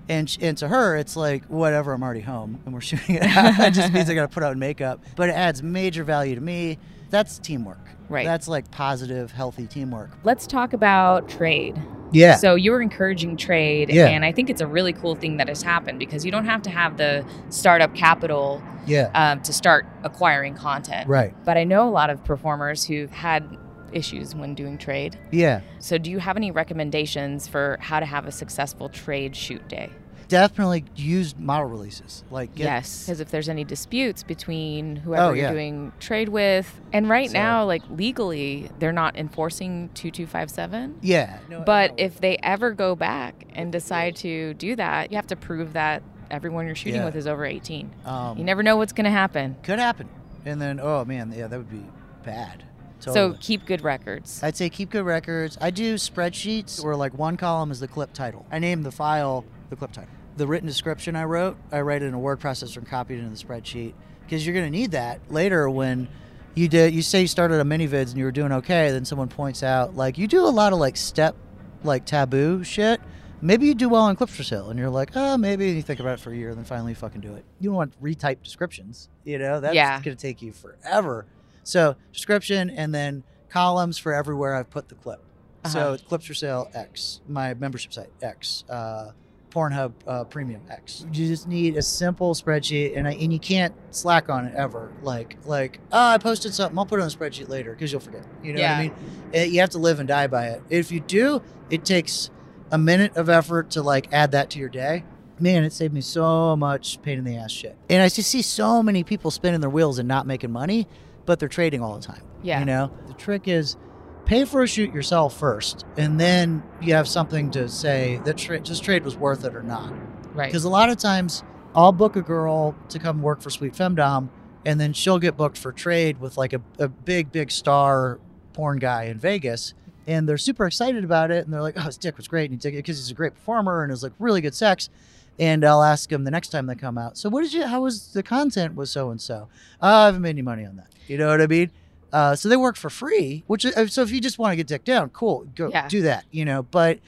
And 0.09 0.29
sh- 0.29 0.39
and 0.41 0.57
to 0.59 0.69
her, 0.69 0.97
it's 0.97 1.17
like 1.17 1.45
whatever. 1.47 1.93
I'm 1.93 2.03
already 2.03 2.21
home 2.21 2.61
and 2.65 2.75
we're 2.75 2.81
shooting 2.91 3.17
it. 3.17 3.23
out. 3.23 3.59
it 3.61 3.75
just 3.75 3.93
means 3.93 4.09
I 4.11 4.15
got 4.15 4.23
to 4.23 4.29
put 4.35 4.43
on 4.43 4.59
makeup, 4.59 5.01
but 5.17 5.29
it 5.29 5.33
adds 5.33 5.63
major 5.63 6.03
value 6.03 6.35
to 6.35 6.41
me. 6.41 6.79
That's 7.11 7.39
teamwork. 7.39 7.79
Right. 8.09 8.25
That's 8.25 8.49
like 8.49 8.71
positive, 8.71 9.31
healthy 9.33 9.67
teamwork. 9.67 10.11
Let's 10.25 10.47
talk 10.47 10.73
about 10.73 11.29
trade. 11.29 11.81
Yeah. 12.11 12.37
So 12.37 12.55
you 12.55 12.73
were 12.73 12.81
encouraging 12.81 13.37
trade, 13.37 13.91
Yeah. 13.91 14.07
and 14.09 14.25
I 14.25 14.33
think 14.33 14.49
it's 14.49 14.63
a 14.63 14.67
really 14.67 14.95
cool 14.95 15.15
thing 15.15 15.37
that 15.37 15.49
has 15.49 15.61
happened 15.63 15.99
because 15.99 16.25
you 16.25 16.33
don't 16.33 16.47
have 16.47 16.63
to 16.63 16.71
have 16.71 16.97
the 16.97 17.23
startup 17.51 17.95
capital 17.95 18.63
yeah. 18.87 19.11
um, 19.15 19.43
to 19.43 19.53
start 19.53 19.85
acquiring 20.05 20.55
content. 20.55 21.07
right. 21.07 21.35
But 21.45 21.59
I 21.59 21.65
know 21.65 21.87
a 21.87 21.91
lot 21.91 22.09
of 22.09 22.25
performers 22.25 22.83
who've 22.85 23.11
had 23.11 23.45
issues 23.93 24.35
when 24.35 24.55
doing 24.55 24.79
trade. 24.79 25.19
Yeah. 25.31 25.61
So 25.79 25.99
do 25.99 26.11
you 26.11 26.19
have 26.19 26.37
any 26.37 26.51
recommendations 26.51 27.47
for 27.49 27.79
how 27.81 28.01
to 28.01 28.07
have 28.07 28.27
a 28.27 28.33
successful 28.33 28.89
trade 28.89 29.35
shoot 29.37 29.67
day? 29.69 29.91
Definitely 30.29 30.85
use 30.95 31.35
model 31.39 31.69
releases. 31.71 32.23
Like 32.31 32.55
get, 32.55 32.65
yes, 32.65 33.05
because 33.07 33.21
if 33.21 33.31
there's 33.31 33.49
any 33.49 33.65
disputes 33.65 34.23
between 34.23 34.97
whoever 34.97 35.23
Oh, 35.23 35.33
you're 35.33 35.51
doing 35.51 35.91
trade 36.01 36.29
with, 36.29 36.81
and 36.93 37.09
right 37.09 37.29
So- 37.29 37.33
now, 37.33 37.65
like 37.65 37.81
legally, 37.89 38.71
they're 38.79 38.93
not 38.93 39.17
enforcing 39.17 39.89
2257. 39.95 40.99
Yeah. 41.01 41.39
No, 41.49 41.61
But 41.61 41.95
if 41.97 42.21
they 42.21 42.37
ever 42.43 42.73
go 42.73 42.95
back 42.95 43.47
and 43.55 43.73
decide 43.73 44.17
to 44.17 44.53
do 44.55 44.77
that, 44.77 45.11
you 45.11 45.17
have 45.17 45.29
to 45.29 45.37
prove 45.37 45.73
that 45.73 46.03
everyone 46.31 46.67
you're 46.67 46.75
shooting 46.75 46.97
Yeah. 47.01 47.07
with 47.07 47.17
is 47.17 47.27
over 47.27 47.47
18. 47.47 47.91
um, 48.05 48.37
You 48.37 48.45
never 48.45 48.63
know 48.63 48.77
what's 48.77 48.93
going 48.93 49.07
to 49.07 49.11
happen. 49.11 49.57
could 49.63 49.79
happen, 49.79 50.11
and 50.45 50.61
then 50.61 50.79
oh 50.79 51.07
man, 51.07 51.33
yeah, 51.35 51.47
that 51.47 51.57
would 51.57 51.71
be 51.71 51.87
bad. 52.23 52.65
So 53.01 53.35
keep 53.41 53.65
good 53.67 53.83
records. 53.83 54.41
I'd 54.43 54.57
say 54.57 54.69
keep 54.69 54.91
good 54.91 55.05
records. 55.05 55.57
I 55.61 55.71
do 55.71 55.95
spreadsheets 55.95 56.83
where 56.83 56.97
like 56.97 57.15
one 57.17 57.37
column 57.37 57.71
is 57.71 57.81
the 57.81 57.89
clip 57.89 58.13
title. 58.13 58.45
I 58.51 58.59
name 58.59 58.83
the 58.83 58.91
file 58.93 59.45
the 59.71 59.77
clip 59.77 59.93
title. 59.93 60.11
The 60.37 60.47
written 60.47 60.67
description 60.69 61.17
I 61.17 61.25
wrote, 61.25 61.57
I 61.73 61.81
write 61.81 62.03
it 62.03 62.07
in 62.07 62.15
a 62.15 62.19
word 62.19 62.41
processor 62.41 62.77
and 62.79 62.87
copy 62.89 63.15
it 63.15 63.19
into 63.19 63.31
the 63.31 63.37
spreadsheet 63.45 63.95
because 64.23 64.47
you're 64.47 64.55
going 64.55 64.67
to 64.67 64.71
need 64.79 64.93
that 64.93 65.21
later 65.31 65.69
when 65.69 66.09
you 66.55 66.69
did. 66.69 66.95
You 66.95 67.03
say 67.03 67.23
you 67.23 67.27
started 67.27 67.61
a 67.61 67.65
ManyVids 67.65 68.11
and 68.11 68.19
you 68.19 68.25
were 68.25 68.33
doing 68.33 68.53
okay, 68.53 68.91
then 68.91 69.05
someone 69.05 69.29
points 69.29 69.63
out 69.63 69.97
like 69.97 70.17
you 70.19 70.29
do 70.29 70.45
a 70.45 70.47
lot 70.49 70.73
of 70.73 70.79
like 70.79 70.97
step, 70.97 71.35
like 71.83 72.05
taboo 72.05 72.63
shit. 72.65 73.01
Maybe 73.41 73.67
you 73.67 73.75
do 73.75 73.89
well 73.89 74.03
on 74.03 74.17
clips 74.17 74.35
for 74.35 74.43
sale, 74.43 74.69
and 74.69 74.77
you're 74.81 74.91
like, 74.91 75.13
oh, 75.15 75.37
maybe. 75.37 75.69
And 75.69 75.77
you 75.77 75.83
think 75.83 76.01
about 76.01 76.15
it 76.15 76.21
for 76.21 76.33
a 76.33 76.37
year, 76.37 76.49
and 76.49 76.59
then 76.59 76.65
finally 76.65 76.91
you 76.91 76.97
fucking 76.97 77.21
do 77.21 77.35
it. 77.37 77.45
You 77.61 77.71
don't 77.71 77.77
want 77.77 78.03
retype 78.03 78.43
descriptions, 78.43 79.09
you 79.25 79.39
know? 79.39 79.61
That's 79.61 79.77
Yeah. 79.77 80.03
going 80.03 80.17
to 80.17 80.21
take 80.21 80.43
you 80.43 80.53
forever. 80.53 81.25
So 81.69 81.97
description 82.15 82.71
and 82.71 82.95
then 82.95 83.25
columns 83.51 83.99
for 83.99 84.15
everywhere 84.15 84.55
I've 84.55 84.71
put 84.71 84.89
the 84.89 84.95
clip. 84.95 85.21
So 85.67 85.81
Uh-huh. 85.81 85.97
clips 86.09 86.25
for 86.25 86.33
sale 86.35 86.71
X, 86.73 87.21
my 87.29 87.53
membership 87.55 87.93
site 87.93 88.11
X, 88.23 88.65
uh, 88.71 89.11
Pornhub 89.51 89.93
uh, 90.07 90.25
Premium 90.25 90.63
X. 90.71 91.05
You 91.13 91.27
just 91.27 91.47
need 91.49 91.77
a 91.77 91.83
simple 91.83 92.35
spreadsheet, 92.35 92.97
and 92.97 93.07
I, 93.09 93.13
and 93.13 93.33
you 93.33 93.39
can't 93.39 93.75
slack 93.91 94.29
on 94.31 94.47
it 94.47 94.55
ever. 94.55 94.91
Like 95.03 95.37
like 95.45 95.79
oh, 95.93 96.09
I 96.11 96.17
posted 96.19 96.55
something, 96.55 96.79
I'll 96.79 96.87
put 96.87 97.01
it 97.01 97.03
on 97.03 97.09
the 97.09 97.15
spreadsheet 97.15 97.49
later 97.49 97.73
because 97.73 97.93
you'll 97.93 98.01
forget. 98.01 98.25
You 98.43 98.55
know 98.55 98.61
Yeah. 98.61 98.73
what 98.73 98.79
I 98.79 98.83
mean? 98.85 98.93
Eh, 99.35 99.45
you 99.45 99.61
have 99.61 99.71
to 99.71 99.79
live 99.79 99.99
and 100.01 100.09
die 100.09 100.27
by 100.27 100.47
it. 100.49 100.63
If 100.71 100.91
you 100.91 101.01
do, 101.01 101.43
it 101.71 101.85
takes 101.85 102.31
a 102.71 102.79
minute 102.79 103.15
of 103.17 103.29
effort 103.29 103.71
to 103.73 103.83
like 103.83 104.11
add 104.13 104.33
that 104.33 104.49
to 104.51 104.59
your 104.59 104.69
day. 104.71 105.05
Man, 105.41 105.65
it 105.65 105.73
saved 105.73 105.93
me 105.95 106.01
so 106.01 106.57
much 106.57 107.01
pain 107.03 107.19
in 107.19 107.25
the 107.25 107.37
ass 107.37 107.51
shit. 107.53 107.77
And 107.91 108.03
I 108.03 108.09
just 108.09 108.31
see 108.31 108.43
so 108.43 108.83
many 108.83 109.05
people 109.05 109.31
spinning 109.31 109.61
their 109.61 109.71
wheels 109.71 109.99
and 109.99 110.09
not 110.09 110.27
making 110.27 110.51
money, 110.51 110.87
but 111.29 111.39
they're 111.39 111.49
trading 111.49 111.83
all 111.83 111.95
the 111.95 112.01
time. 112.05 112.23
Yeah. 112.43 112.59
You 112.59 112.65
know, 112.65 112.91
the 113.07 113.13
trick 113.13 113.47
is 113.47 113.77
pay 114.25 114.47
for 114.47 114.63
a 114.63 114.67
shoot 114.67 114.95
yourself 114.95 115.39
first, 115.39 115.85
and 115.99 116.19
then 116.19 116.63
you 116.81 116.95
have 116.95 117.07
something 117.07 117.51
to 117.51 117.69
say 117.69 118.19
that 118.25 118.39
tra- 118.39 118.61
this 118.61 118.81
trade 118.81 119.05
was 119.05 119.15
worth 119.15 119.45
it 119.45 119.55
or 119.55 119.63
not. 119.63 119.93
right. 120.35 120.47
Because 120.47 120.65
a 120.65 120.71
lot 120.71 120.89
of 120.89 120.97
times 120.97 121.45
I'll 121.75 121.93
book 121.93 122.17
a 122.17 122.23
girl 122.23 122.75
to 122.89 122.99
come 122.99 123.21
work 123.21 123.43
for 123.43 123.51
Sweet 123.51 123.75
Femdom, 123.75 124.31
and 124.65 124.81
then 124.81 124.95
she'll 124.95 125.19
get 125.19 125.37
booked 125.37 125.59
for 125.59 125.71
trade 125.71 126.19
with 126.19 126.39
like 126.39 126.55
a, 126.55 126.63
a 126.79 126.89
big, 126.89 127.31
big 127.31 127.51
star 127.51 128.19
porn 128.55 128.79
guy 128.79 129.05
in 129.05 129.19
Vegas. 129.19 129.75
And 130.07 130.27
they're 130.27 130.39
super 130.39 130.67
excited 130.67 131.05
about 131.05 131.31
it, 131.31 131.45
and 131.45 131.53
they're 131.53 131.61
like, 131.61 131.75
"Oh, 131.77 131.83
his 131.83 131.99
dick 131.99 132.17
was 132.17 132.27
great," 132.27 132.51
and 132.51 132.63
he 132.63 132.71
because 132.71 132.97
he's 132.97 133.11
a 133.11 133.15
great 133.15 133.35
performer 133.35 133.83
and 133.83 133.91
it 133.91 133.93
was 133.93 134.03
like 134.03 134.15
really 134.19 134.41
good 134.41 134.55
sex. 134.55 134.89
And 135.39 135.65
I'll 135.65 135.83
ask 135.83 136.09
them 136.11 136.25
the 136.25 136.31
next 136.31 136.49
time 136.49 136.67
they 136.67 136.75
come 136.75 136.99
out. 136.99 137.17
So, 137.17 137.29
what 137.29 137.43
did 137.43 137.53
you? 137.53 137.67
How 137.67 137.83
was 137.83 138.09
the 138.13 138.23
content 138.23 138.75
with 138.75 138.89
so 138.89 139.11
and 139.11 139.21
so? 139.21 139.49
I 139.81 140.07
haven't 140.07 140.23
made 140.23 140.31
any 140.31 140.43
money 140.43 140.65
on 140.65 140.77
that. 140.77 140.89
You 141.07 141.17
know 141.19 141.29
what 141.29 141.41
I 141.41 141.47
mean? 141.47 141.71
Uh, 142.13 142.35
so 142.35 142.49
they 142.49 142.57
work 142.57 142.77
for 142.77 142.91
free. 142.91 143.45
Which 143.47 143.65
uh, 143.67 143.87
so 143.87 144.03
if 144.03 144.11
you 144.11 144.21
just 144.21 144.39
want 144.39 144.53
to 144.53 144.57
get 144.57 144.67
dick 144.67 144.85
down, 144.85 145.11
cool, 145.11 145.47
go 145.55 145.69
Yeah. 145.69 145.87
do 145.89 146.03
that. 146.03 146.25
You 146.31 146.45
know, 146.45 146.63
but 146.65 146.99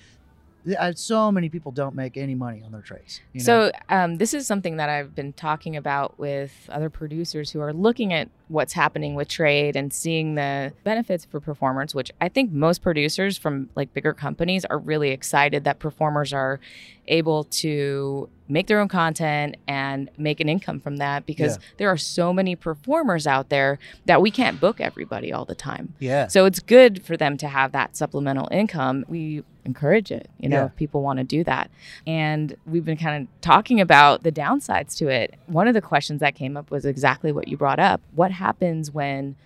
I, 0.79 0.93
so 0.93 1.31
many 1.33 1.49
people 1.49 1.73
don't 1.73 1.95
make 1.95 2.17
any 2.17 2.35
money 2.35 2.63
on 2.65 2.73
their 2.73 2.81
trades. 2.83 3.21
You 3.33 3.41
know? 3.41 3.45
So 3.45 3.73
um, 3.89 4.17
this 4.19 4.35
is 4.35 4.47
something 4.47 4.77
that 4.77 4.89
I've 4.89 5.15
been 5.15 5.33
talking 5.33 5.77
about 5.77 6.19
with 6.19 6.69
other 6.71 6.91
producers 6.91 7.51
who 7.51 7.61
are 7.61 7.73
looking 7.73 8.13
at 8.13 8.29
what's 8.49 8.73
happening 8.73 9.15
with 9.15 9.29
trade 9.29 9.77
and 9.77 9.93
seeing 9.93 10.35
the 10.35 10.73
benefits 10.85 11.25
for 11.25 11.41
performers. 11.41 11.95
Which 11.95 12.11
I 12.21 12.29
think 12.29 12.53
most 12.53 12.83
producers 12.83 13.39
from 13.39 13.71
like 13.75 13.93
bigger 13.95 14.13
companies 14.13 14.65
are 14.65 14.79
really 14.79 15.11
excited 15.11 15.65
that 15.65 15.79
performers 15.79 16.33
are 16.33 16.61
able 17.09 17.45
to 17.45 18.29
make 18.49 18.67
their 18.67 18.81
own 18.81 18.89
content 18.89 19.57
and 19.67 20.11
make 20.19 20.41
an 20.41 20.49
income 20.49 20.81
from 20.81 20.97
that 20.99 21.25
because 21.27 21.57
Yeah. 21.57 21.63
there 21.79 21.89
are 21.89 21.97
so 21.97 22.33
many 22.33 22.55
performers 22.57 23.27
out 23.27 23.49
there 23.49 23.79
that 24.07 24.21
we 24.21 24.31
can't 24.31 24.61
book 24.61 24.81
everybody 24.81 25.33
all 25.33 25.45
the 25.45 25.55
time. 25.55 25.95
yeah, 25.99 26.27
So 26.29 26.45
it's 26.45 26.59
good 26.61 27.05
for 27.05 27.17
them 27.17 27.37
to 27.39 27.49
have 27.49 27.73
that 27.73 27.97
supplemental 27.97 28.49
income. 28.51 29.05
We 29.09 29.43
encourage 29.71 30.11
it, 30.13 30.29
you 30.39 30.49
know, 30.49 30.57
Yeah. 30.61 30.67
if 30.67 30.77
people 30.77 31.01
want 31.03 31.19
to 31.19 31.25
do 31.25 31.43
that. 31.45 31.71
And 32.07 32.55
we've 32.67 32.85
been 32.85 32.97
kind 32.97 33.23
of 33.23 33.41
talking 33.41 33.81
about 33.81 34.23
the 34.23 34.33
downsides 34.33 34.97
to 34.99 35.09
it. 35.09 35.35
One 35.47 35.67
of 35.69 35.75
the 35.75 35.81
questions 35.93 36.21
that 36.21 36.35
came 36.35 36.57
up 36.57 36.71
was 36.71 36.85
exactly 36.85 37.31
what 37.33 37.49
you 37.49 37.57
brought 37.57 37.79
up. 37.79 38.01
What 38.15 38.31
happens 38.33 38.91
when 38.91 39.37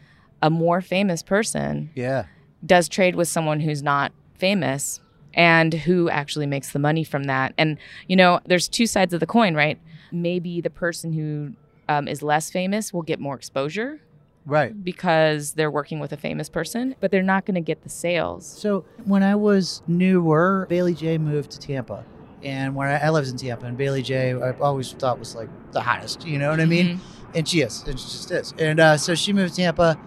a 0.43 0.51
more 0.51 0.81
famous 0.81 1.23
person 1.23 1.91
yeah, 1.95 2.25
does 2.65 2.89
trade 2.89 3.15
with 3.17 3.29
someone 3.29 3.61
who's 3.61 3.83
not 3.83 4.13
famous 4.35 5.01
and 5.35 5.73
who 5.75 6.09
actually 6.09 6.47
makes 6.47 6.73
the 6.73 6.79
money 6.79 7.05
from 7.05 7.25
that? 7.25 7.55
And, 7.59 7.79
you 8.09 8.17
know, 8.17 8.41
there's 8.47 8.69
two 8.69 8.87
sides 8.87 9.13
of 9.15 9.21
the 9.21 9.27
coin, 9.27 9.55
right? 9.55 9.79
Maybe 10.13 10.61
the 10.61 10.71
person 10.71 11.13
who 11.13 11.53
um, 11.89 12.09
is 12.09 12.23
less 12.23 12.51
famous 12.51 12.93
will 12.93 13.03
get 13.03 13.19
more 13.21 13.35
exposure 13.37 14.01
right. 14.47 14.85
because 14.85 15.53
they're 15.53 15.71
working 15.71 16.01
with 16.01 16.13
a 16.13 16.17
famous 16.17 16.49
person, 16.49 16.95
but 17.01 17.11
they're 17.11 17.23
not 17.23 17.47
going 17.47 17.55
to 17.55 17.61
get 17.61 17.83
the 17.83 17.89
sales. 17.89 18.47
So 18.47 18.85
when 19.05 19.23
I 19.23 19.35
was 19.35 19.83
newer, 19.87 20.67
Bailey 20.69 20.95
Jay 20.95 21.19
moved 21.19 21.51
to 21.53 21.59
Tampa, 21.59 22.05
and 22.43 22.75
when 22.75 22.89
I, 22.89 23.07
I 23.07 23.11
lived 23.11 23.29
in 23.29 23.37
Tampa, 23.37 23.67
and 23.67 23.77
Bailey 23.77 24.03
Jay 24.03 24.33
I 24.33 24.53
always 24.59 24.93
thought 24.93 25.19
was 25.19 25.35
like 25.35 25.49
the 25.73 25.81
hottest. 25.81 26.27
You 26.27 26.39
know 26.39 26.51
what 26.51 26.61
I 26.61 26.67
mean? 26.67 27.01
and 27.35 27.49
she 27.49 27.61
is 27.61 27.83
and 27.83 27.99
she 27.99 28.07
just 28.07 28.31
is 28.31 28.55
and 28.59 28.81
uh, 28.81 28.97
so 28.97 29.15
she 29.15 29.33
moved 29.33 29.55
to 29.55 29.63
tampa 29.63 29.99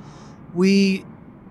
we 0.53 1.05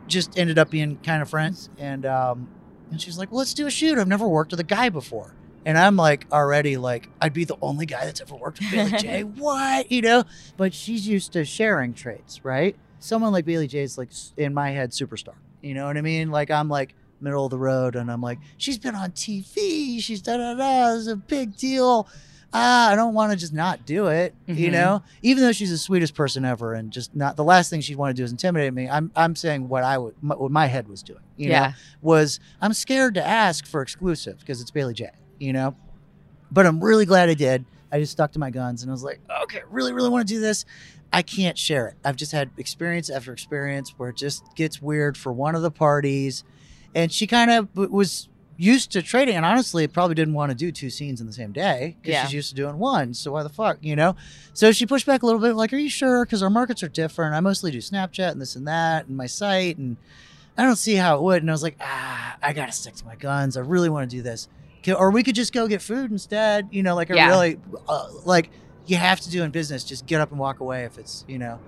just 0.07 0.39
ended 0.39 0.59
up 0.59 0.71
being 0.71 0.97
kind 0.99 1.23
of 1.23 1.29
friends 1.29 1.69
and 1.79 2.07
um, 2.07 2.49
and 2.91 3.01
she's 3.01 3.19
like 3.19 3.31
well, 3.31 3.39
let's 3.39 3.55
do 3.55 3.67
a 3.67 3.71
shoot 3.71 3.99
i've 3.99 4.09
never 4.09 4.27
worked 4.27 4.51
with 4.51 4.61
a 4.61 4.65
guy 4.65 4.89
before 4.89 5.35
and 5.67 5.77
i'm 5.77 5.97
like 5.97 6.27
already 6.33 6.79
like 6.79 7.11
i'd 7.21 7.35
be 7.35 7.45
the 7.45 7.57
only 7.61 7.85
guy 7.85 8.05
that's 8.07 8.23
ever 8.23 8.35
worked 8.35 8.59
with 8.61 8.71
bailey 8.71 8.93
jay 8.93 9.23
what 9.45 9.93
you 9.93 10.01
know 10.01 10.25
but 10.57 10.73
she's 10.73 11.07
used 11.07 11.33
to 11.35 11.45
sharing 11.45 11.93
traits 11.93 12.43
right 12.45 12.75
someone 13.01 13.33
like 13.33 13.45
bailey 13.45 13.67
jay 13.67 13.81
is 13.83 13.99
like 13.99 14.09
in 14.39 14.55
my 14.55 14.71
head 14.71 14.91
superstar 14.93 15.35
you 15.61 15.75
know 15.75 15.85
what 15.87 15.97
i 15.99 16.01
mean 16.01 16.31
like 16.31 16.51
i'm 16.51 16.69
like 16.71 16.95
middle 17.21 17.45
of 17.45 17.51
the 17.51 17.59
road 17.59 17.97
and 17.97 18.11
i'm 18.11 18.21
like 18.23 18.39
she's 18.57 18.79
been 18.79 18.95
on 18.95 19.11
tv 19.13 20.01
she's 20.01 20.23
da 20.23 20.37
da 20.39 20.55
da 20.55 20.95
it's 20.97 21.07
a 21.09 21.17
big 21.17 21.55
deal 21.57 22.09
ah, 22.59 22.91
I 22.93 22.95
don't 22.97 23.13
want 23.13 23.33
to 23.33 23.37
just 23.37 23.53
not 23.53 23.85
do 23.85 24.07
it, 24.07 24.33
you 24.47 24.69
Mhm. 24.69 24.73
know? 24.73 25.03
Even 25.21 25.43
though 25.43 25.53
she's 25.53 25.69
the 25.69 25.77
sweetest 25.77 26.15
person 26.15 26.43
ever 26.43 26.73
and 26.73 26.91
just 26.91 27.15
not 27.15 27.37
the 27.37 27.45
last 27.45 27.69
thing 27.69 27.83
she'd 27.83 27.97
want 27.97 28.17
to 28.17 28.19
do 28.19 28.25
is 28.25 28.31
intimidate 28.31 28.73
me. 28.73 28.89
I'm 28.89 29.11
I'm 29.15 29.37
saying 29.37 29.69
what 29.69 29.83
I 29.85 29.99
would 29.99 30.15
my, 30.23 30.37
what 30.37 30.51
my 30.51 30.65
head 30.67 30.89
was 30.89 31.03
doing, 31.03 31.21
you 31.37 31.49
know, 31.49 31.55
yeah. 31.55 31.73
was 32.01 32.41
I'm 32.63 32.73
scared 32.73 33.13
to 33.15 33.27
ask 33.27 33.67
for 33.67 33.83
exclusive 33.83 34.39
because 34.39 34.63
it's 34.63 34.71
Bailey 34.71 34.95
Jay, 34.95 35.11
you 35.39 35.53
know? 35.53 35.75
But 36.51 36.67
I'm 36.67 36.83
really 36.83 37.07
glad 37.07 37.29
I 37.29 37.35
did. 37.35 37.65
I 37.91 37.99
just 38.01 38.13
stuck 38.13 38.33
to 38.33 38.39
my 38.39 38.51
guns 38.51 38.83
and 38.83 38.91
I 38.91 38.93
was 38.95 39.03
like, 39.05 39.21
okay, 39.45 39.61
really 39.71 39.93
really 39.93 40.09
want 40.09 40.27
to 40.29 40.35
do 40.35 40.41
this. 40.41 40.65
I 41.13 41.23
can't 41.23 41.57
share 41.57 41.87
it. 41.89 41.95
I've 42.05 42.17
just 42.17 42.33
had 42.33 42.51
experience 42.57 43.09
after 43.11 43.33
experience 43.33 43.95
where 43.97 44.09
it 44.11 44.17
just 44.17 44.43
gets 44.57 44.83
weird 44.83 45.17
for 45.17 45.33
one 45.33 45.55
of 45.55 45.63
the 45.63 45.71
parties 45.71 46.45
and 46.95 47.13
she 47.13 47.27
kind 47.27 47.51
of 47.51 47.69
was 47.77 48.29
used 48.59 48.91
to 48.93 49.03
trading 49.03 49.37
and 49.37 49.45
honestly 49.45 49.87
probably 49.87 50.15
didn't 50.15 50.33
want 50.35 50.51
to 50.51 50.57
do 50.57 50.73
two 50.73 50.89
scenes 50.89 51.21
in 51.21 51.27
the 51.27 51.33
same 51.33 51.53
day 51.53 51.95
because 52.01 52.13
Yeah. 52.13 52.25
she's 52.25 52.33
used 52.33 52.49
to 52.51 52.55
doing 52.57 52.79
one 52.79 53.13
so 53.13 53.33
why 53.33 53.43
the 53.43 53.51
fuck 53.51 53.77
you 53.83 53.95
know 53.95 54.17
so 54.55 54.73
she 54.73 54.87
pushed 54.87 55.05
back 55.05 55.23
a 55.23 55.27
little 55.27 55.41
bit 55.43 55.55
like 55.57 55.75
are 55.75 55.77
you 55.77 55.91
sure 55.91 56.25
because 56.25 56.43
our 56.43 56.49
markets 56.49 56.83
are 56.83 56.89
different 56.89 57.35
i 57.35 57.41
mostly 57.41 57.71
do 57.71 57.77
snapchat 57.79 58.31
and 58.33 58.41
this 58.41 58.57
and 58.57 58.67
that 58.67 59.07
and 59.09 59.17
my 59.17 59.27
site 59.27 59.77
and 59.77 59.97
I 60.59 60.63
don't 60.65 60.77
see 60.77 60.95
how 60.95 61.17
it 61.17 61.23
would. 61.23 61.43
And 61.43 61.51
I 61.51 61.53
was 61.53 61.63
like, 61.63 61.77
ah, 61.83 62.37
I 62.43 62.55
gotta 62.55 62.73
stick 62.73 62.95
to 62.95 63.05
my 63.05 63.15
guns. 63.15 63.59
I 63.59 63.61
really 63.61 63.91
want 63.91 64.09
to 64.11 64.17
do 64.17 64.23
this. 64.23 64.49
Or 64.95 65.11
we 65.11 65.23
could 65.23 65.35
just 65.35 65.53
go 65.53 65.67
get 65.67 65.83
food 65.83 66.11
instead. 66.11 66.69
You 66.71 66.83
know, 66.83 66.95
like 66.95 67.11
I 67.11 67.15
Yeah. 67.15 67.29
really 67.29 67.59
uh, 67.89 68.07
like 68.25 68.51
you 68.87 68.97
have 68.97 69.21
to 69.23 69.31
do 69.31 69.43
in 69.43 69.51
business. 69.51 69.83
Just 69.85 70.07
get 70.07 70.21
up 70.21 70.31
and 70.31 70.39
walk 70.39 70.61
away 70.61 70.85
if 70.85 70.99
it's 70.99 71.25
you 71.27 71.39
know. 71.39 71.59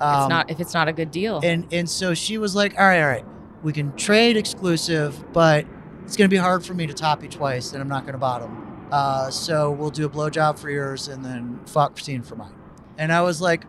Um, 0.02 0.28
not 0.28 0.50
if 0.50 0.60
it's 0.60 0.74
not 0.74 0.88
a 0.88 0.92
good 0.92 1.10
deal. 1.10 1.40
and 1.42 1.66
and 1.72 1.88
so 1.88 2.14
she 2.14 2.38
was 2.38 2.54
like, 2.54 2.78
all 2.78 2.84
right, 2.86 3.00
all 3.00 3.08
right, 3.08 3.24
we 3.62 3.72
can 3.72 3.94
trade 3.96 4.36
exclusive, 4.36 5.32
but 5.32 5.64
it's 6.04 6.16
gonna 6.16 6.28
be 6.28 6.36
hard 6.36 6.64
for 6.64 6.74
me 6.74 6.86
to 6.86 6.94
top 6.94 7.22
you 7.22 7.28
twice, 7.28 7.72
and 7.72 7.80
I'm 7.82 7.88
not 7.88 8.04
gonna 8.06 8.18
bottom. 8.18 8.64
Uh, 8.90 9.30
so 9.30 9.70
we'll 9.70 9.90
do 9.90 10.06
a 10.06 10.08
blowjob 10.10 10.58
for 10.58 10.70
yours, 10.70 11.08
and 11.08 11.24
then 11.24 11.60
fuck 11.66 11.94
Christine 11.94 12.22
for 12.22 12.36
mine. 12.36 12.52
And 12.96 13.12
I 13.12 13.20
was 13.22 13.40
like, 13.40 13.64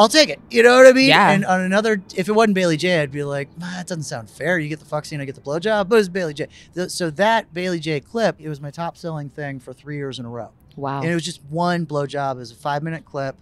I'll 0.00 0.08
take 0.08 0.30
it. 0.30 0.40
You 0.50 0.62
know 0.62 0.76
what 0.78 0.86
I 0.86 0.92
mean? 0.92 1.08
Yeah. 1.10 1.30
And 1.30 1.44
on 1.44 1.60
another, 1.60 2.02
if 2.16 2.28
it 2.28 2.32
wasn't 2.32 2.54
Bailey 2.54 2.76
Jay, 2.78 3.00
I'd 3.02 3.12
be 3.12 3.22
like, 3.22 3.48
ah, 3.62 3.74
that 3.76 3.86
doesn't 3.86 4.04
sound 4.04 4.30
fair. 4.30 4.58
You 4.58 4.68
get 4.68 4.78
the 4.78 4.84
fuck 4.86 5.04
scene, 5.04 5.20
I 5.20 5.24
get 5.26 5.34
the 5.34 5.40
blowjob, 5.42 5.88
but 5.88 5.98
it's 5.98 6.08
Bailey 6.08 6.32
Jay. 6.34 6.48
So 6.88 7.10
that 7.10 7.52
Bailey 7.52 7.78
Jay 7.80 8.00
clip, 8.00 8.40
it 8.40 8.48
was 8.48 8.60
my 8.60 8.70
top 8.70 8.96
selling 8.96 9.28
thing 9.28 9.60
for 9.60 9.72
three 9.74 9.96
years 9.96 10.18
in 10.18 10.24
a 10.24 10.30
row. 10.30 10.50
wow. 10.76 11.02
And 11.02 11.10
it 11.10 11.14
was 11.14 11.24
just 11.24 11.42
one 11.50 11.84
blowjob. 11.84 12.36
It 12.36 12.38
was 12.38 12.50
a 12.52 12.54
five 12.54 12.82
minute 12.82 13.04
clip. 13.04 13.36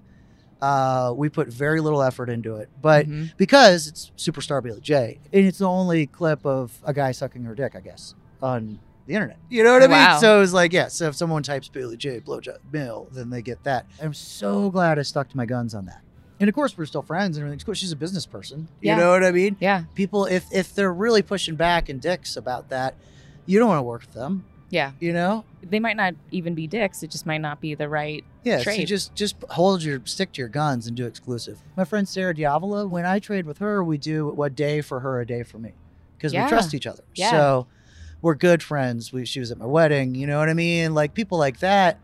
Uh, 0.61 1.13
we 1.17 1.29
put 1.29 1.47
very 1.47 1.81
little 1.81 2.03
effort 2.03 2.29
into 2.29 2.57
it, 2.57 2.69
but 2.83 3.07
Mhm. 3.07 3.31
because 3.37 3.87
it's 3.87 4.11
superstar 4.17 4.61
Bailey 4.61 4.81
Jay, 4.81 5.21
and 5.33 5.47
it's 5.47 5.59
the 5.59 5.69
only 5.69 6.07
clip 6.09 6.45
of 6.45 6.73
a 6.85 6.93
guy 6.93 7.13
sucking 7.13 7.45
her 7.45 7.55
dick, 7.55 7.77
I 7.77 7.81
guess, 7.81 8.17
on 8.43 8.81
the 9.07 9.15
internet. 9.15 9.37
You 9.49 9.63
know 9.63 9.73
what 9.73 9.85
I 9.85 9.87
Wow. 9.87 10.11
mean? 10.15 10.21
So 10.21 10.37
it 10.39 10.41
was 10.41 10.53
like, 10.53 10.73
yeah. 10.73 10.89
So 10.89 11.07
if 11.07 11.15
someone 11.15 11.45
types 11.45 11.69
Bailey 11.69 11.97
Jay 11.97 12.19
blowjob 12.19 12.59
mill, 12.73 13.07
then 13.13 13.31
they 13.31 13.41
get 13.41 13.63
that. 13.63 13.87
I'm 14.03 14.13
so 14.15 14.69
glad 14.69 14.99
I 14.99 15.03
stuck 15.03 15.29
to 15.29 15.37
my 15.37 15.47
guns 15.47 15.77
on 15.77 15.87
that. 15.87 16.01
And 16.41 16.49
of 16.49 16.55
course, 16.55 16.77
we're 16.79 16.87
still 16.87 17.03
friends 17.03 17.37
and 17.37 17.43
everything. 17.45 17.61
Of 17.61 17.67
course, 17.67 17.79
she's 17.79 17.93
a 17.93 17.97
business 17.97 18.27
person. 18.27 18.69
You 18.81 18.95
know 18.97 19.11
what 19.11 19.25
I 19.25 19.33
mean? 19.33 19.57
yeah. 19.61 19.85
People, 19.95 20.27
if 20.27 20.45
if 20.53 20.75
they're 20.75 20.93
really 20.93 21.23
pushing 21.23 21.57
back 21.57 21.89
and 21.89 22.01
dicks 22.01 22.37
about 22.37 22.69
that, 22.69 22.95
you 23.47 23.59
don't 23.59 23.69
want 23.69 23.79
to 23.79 23.83
work 23.83 24.03
with 24.03 24.13
them. 24.13 24.45
Yeah. 24.71 24.93
You 25.01 25.13
know? 25.15 25.45
They 25.63 25.81
might 25.81 25.97
not 25.97 26.15
even 26.31 26.55
be 26.55 26.67
dicks. 26.67 27.03
It 27.03 27.11
just 27.11 27.25
might 27.27 27.41
not 27.41 27.61
be 27.61 27.75
the 27.75 27.89
right. 27.89 28.23
Yeah, 28.45 28.59
so 28.63 28.73
just 28.85 29.15
just 29.15 29.37
hold 29.51 29.83
your 29.83 30.01
stick 30.05 30.33
to 30.33 30.41
your 30.43 30.49
guns 30.49 30.87
and 30.87 30.97
do 30.97 31.07
exclusive. 31.07 31.59
My 31.77 31.85
friend 31.85 32.09
Sarah 32.09 32.35
Diavola, 32.35 32.89
when 32.89 33.05
I 33.05 33.19
trade 33.19 33.47
with 33.47 33.59
her, 33.59 33.83
we 33.83 33.99
do 33.99 34.41
a 34.43 34.51
day 34.51 34.81
for 34.81 35.01
her, 35.01 35.21
a 35.21 35.27
day 35.27 35.43
for 35.43 35.59
me, 35.59 35.73
because 36.17 36.33
Yeah. 36.33 36.45
we 36.45 36.49
trust 36.51 36.73
each 36.75 36.87
other. 36.87 37.03
Yeah. 37.15 37.31
So 37.31 37.67
we're 38.23 38.35
good 38.35 38.63
friends. 38.63 39.13
We, 39.13 39.25
she 39.25 39.41
was 39.41 39.51
at 39.51 39.59
my 39.59 39.67
wedding. 39.67 40.15
You 40.15 40.27
know 40.27 40.39
what 40.39 40.49
I 40.49 40.55
mean? 40.55 40.95
Like 40.95 41.15
people 41.15 41.37
like 41.39 41.59
that, 41.61 41.99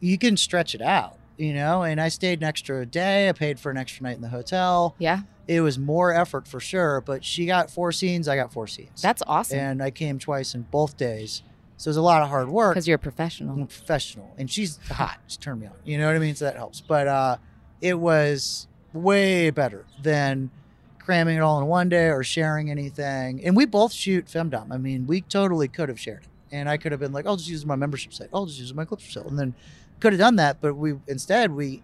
you 0.00 0.16
can 0.16 0.36
stretch 0.36 0.74
it 0.74 0.82
out. 0.82 1.16
You 1.40 1.54
know, 1.54 1.82
and 1.82 2.00
I 2.00 2.08
stayed 2.08 2.40
an 2.40 2.44
extra 2.44 2.84
day. 2.84 3.28
I 3.28 3.32
paid 3.32 3.58
for 3.58 3.70
an 3.70 3.76
extra 3.78 4.02
night 4.02 4.16
in 4.16 4.20
the 4.20 4.28
hotel. 4.28 4.94
Yeah. 4.98 5.20
It 5.48 5.62
was 5.62 5.78
more 5.78 6.12
effort 6.12 6.46
for 6.46 6.60
sure, 6.60 7.00
but 7.00 7.24
she 7.24 7.46
got 7.46 7.70
four 7.70 7.92
scenes. 7.92 8.28
I 8.28 8.36
got 8.36 8.52
four 8.52 8.66
scenes. 8.66 9.00
That's 9.02 9.22
awesome. 9.26 9.58
and 9.58 9.82
I 9.82 9.90
came 9.90 10.18
twice 10.18 10.54
in 10.54 10.62
both 10.70 10.96
days. 10.96 11.42
So 11.76 11.88
it 11.88 11.90
was 11.90 11.96
a 11.96 12.02
lot 12.02 12.22
of 12.22 12.28
hard 12.28 12.48
work. 12.50 12.74
Because 12.74 12.86
you're 12.86 12.96
a 12.96 12.98
professional. 12.98 13.58
I'm 13.58 13.66
professional 13.66 14.34
and 14.36 14.50
she's 14.50 14.78
hot. 14.90 15.18
She 15.28 15.38
turned 15.38 15.62
me 15.62 15.66
on. 15.66 15.72
You 15.82 15.96
know 15.96 16.06
what 16.06 16.14
I 16.14 16.18
mean? 16.18 16.34
So 16.34 16.44
that 16.44 16.56
helps. 16.56 16.82
But 16.82 17.08
uh, 17.08 17.36
it 17.80 17.98
was 17.98 18.68
way 18.92 19.48
better 19.48 19.86
than 20.02 20.50
cramming 20.98 21.38
it 21.38 21.40
all 21.40 21.58
in 21.58 21.66
one 21.66 21.88
day 21.88 22.10
or 22.10 22.22
sharing 22.22 22.70
anything. 22.70 23.42
And 23.44 23.56
we 23.56 23.64
both 23.64 23.92
shoot 23.92 24.26
femdom. 24.26 24.70
I 24.70 24.76
mean, 24.76 25.06
we 25.06 25.22
totally 25.22 25.68
could 25.68 25.88
have 25.88 25.98
shared 25.98 26.24
it. 26.24 26.28
And 26.52 26.68
I 26.68 26.76
could 26.76 26.92
have 26.92 27.00
been 27.00 27.12
like, 27.12 27.26
I'll 27.26 27.36
just 27.36 27.48
use 27.48 27.64
my 27.64 27.76
membership 27.76 28.12
site. 28.12 28.28
I'll 28.34 28.46
just 28.46 28.58
use 28.58 28.74
my 28.74 28.84
clips 28.84 29.12
site. 29.12 29.24
And 29.26 29.38
then 29.38 29.54
could 30.00 30.12
have 30.12 30.20
done 30.20 30.36
that. 30.36 30.60
But 30.60 30.74
we 30.74 30.94
instead, 31.06 31.52
we 31.52 31.82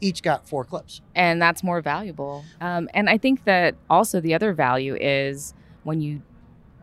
each 0.00 0.22
got 0.22 0.46
four 0.48 0.64
clips. 0.64 1.00
and 1.16 1.42
that's 1.42 1.64
more 1.64 1.80
valuable. 1.80 2.44
Um, 2.60 2.88
and 2.94 3.10
I 3.10 3.18
think 3.18 3.44
that 3.44 3.74
also 3.90 4.20
the 4.20 4.32
other 4.34 4.52
value 4.52 4.96
is 5.00 5.54
when 5.82 6.00
you 6.00 6.22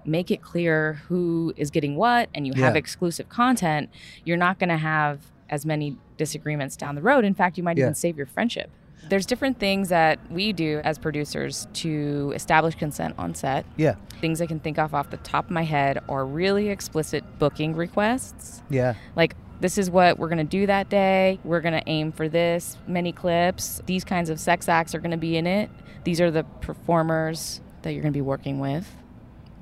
make 0.03 0.29
it 0.31 0.41
clear 0.41 0.93
who 1.07 1.53
is 1.55 1.71
getting 1.71 1.95
what 1.95 2.29
and 2.35 2.45
you 2.45 2.53
have 2.55 2.75
exclusive 2.75 3.29
content, 3.29 3.89
you're 4.25 4.35
not 4.37 4.59
going 4.59 4.69
to 4.69 4.77
have 4.77 5.21
as 5.49 5.65
many 5.65 5.97
disagreements 6.17 6.75
down 6.75 6.95
the 6.95 7.01
road. 7.01 7.23
In 7.23 7.33
fact, 7.33 7.57
you 7.57 7.63
might 7.63 7.77
Yeah. 7.77 7.85
even 7.85 7.95
save 7.95 8.17
your 8.17 8.25
friendship. 8.25 8.69
There's 9.09 9.25
different 9.25 9.59
things 9.59 9.89
that 9.89 10.19
we 10.31 10.51
do 10.53 10.81
as 10.83 10.97
producers 10.97 11.67
to 11.75 12.31
establish 12.35 12.75
consent 12.75 13.15
on 13.17 13.35
set. 13.35 13.65
Yeah. 13.77 13.95
Things 14.21 14.41
I 14.41 14.45
can 14.47 14.59
think 14.59 14.79
of 14.79 14.95
off 14.95 15.09
the 15.11 15.17
top 15.17 15.45
of 15.45 15.51
my 15.51 15.63
head 15.63 15.99
are 16.09 16.25
really 16.25 16.69
explicit 16.69 17.23
booking 17.37 17.75
requests 17.75 18.61
Yeah. 18.69 18.95
like 19.15 19.35
this 19.61 19.77
is 19.77 19.89
what 19.89 20.19
we're 20.19 20.27
going 20.27 20.37
to 20.39 20.43
do 20.43 20.65
that 20.67 20.89
day 20.89 21.39
we're 21.45 21.61
going 21.61 21.73
to 21.73 21.83
aim 21.89 22.11
for 22.11 22.27
this 22.27 22.77
many 22.87 23.11
clips 23.13 23.81
these 23.85 24.03
kinds 24.03 24.29
of 24.29 24.37
sex 24.39 24.67
acts 24.67 24.93
are 24.93 24.99
going 24.99 25.11
to 25.11 25.17
be 25.17 25.37
in 25.37 25.47
it 25.47 25.69
these 26.03 26.19
are 26.19 26.29
the 26.31 26.43
performers 26.61 27.61
that 27.81 27.93
you're 27.93 28.01
going 28.01 28.11
to 28.13 28.17
be 28.17 28.21
working 28.21 28.59
with 28.59 28.85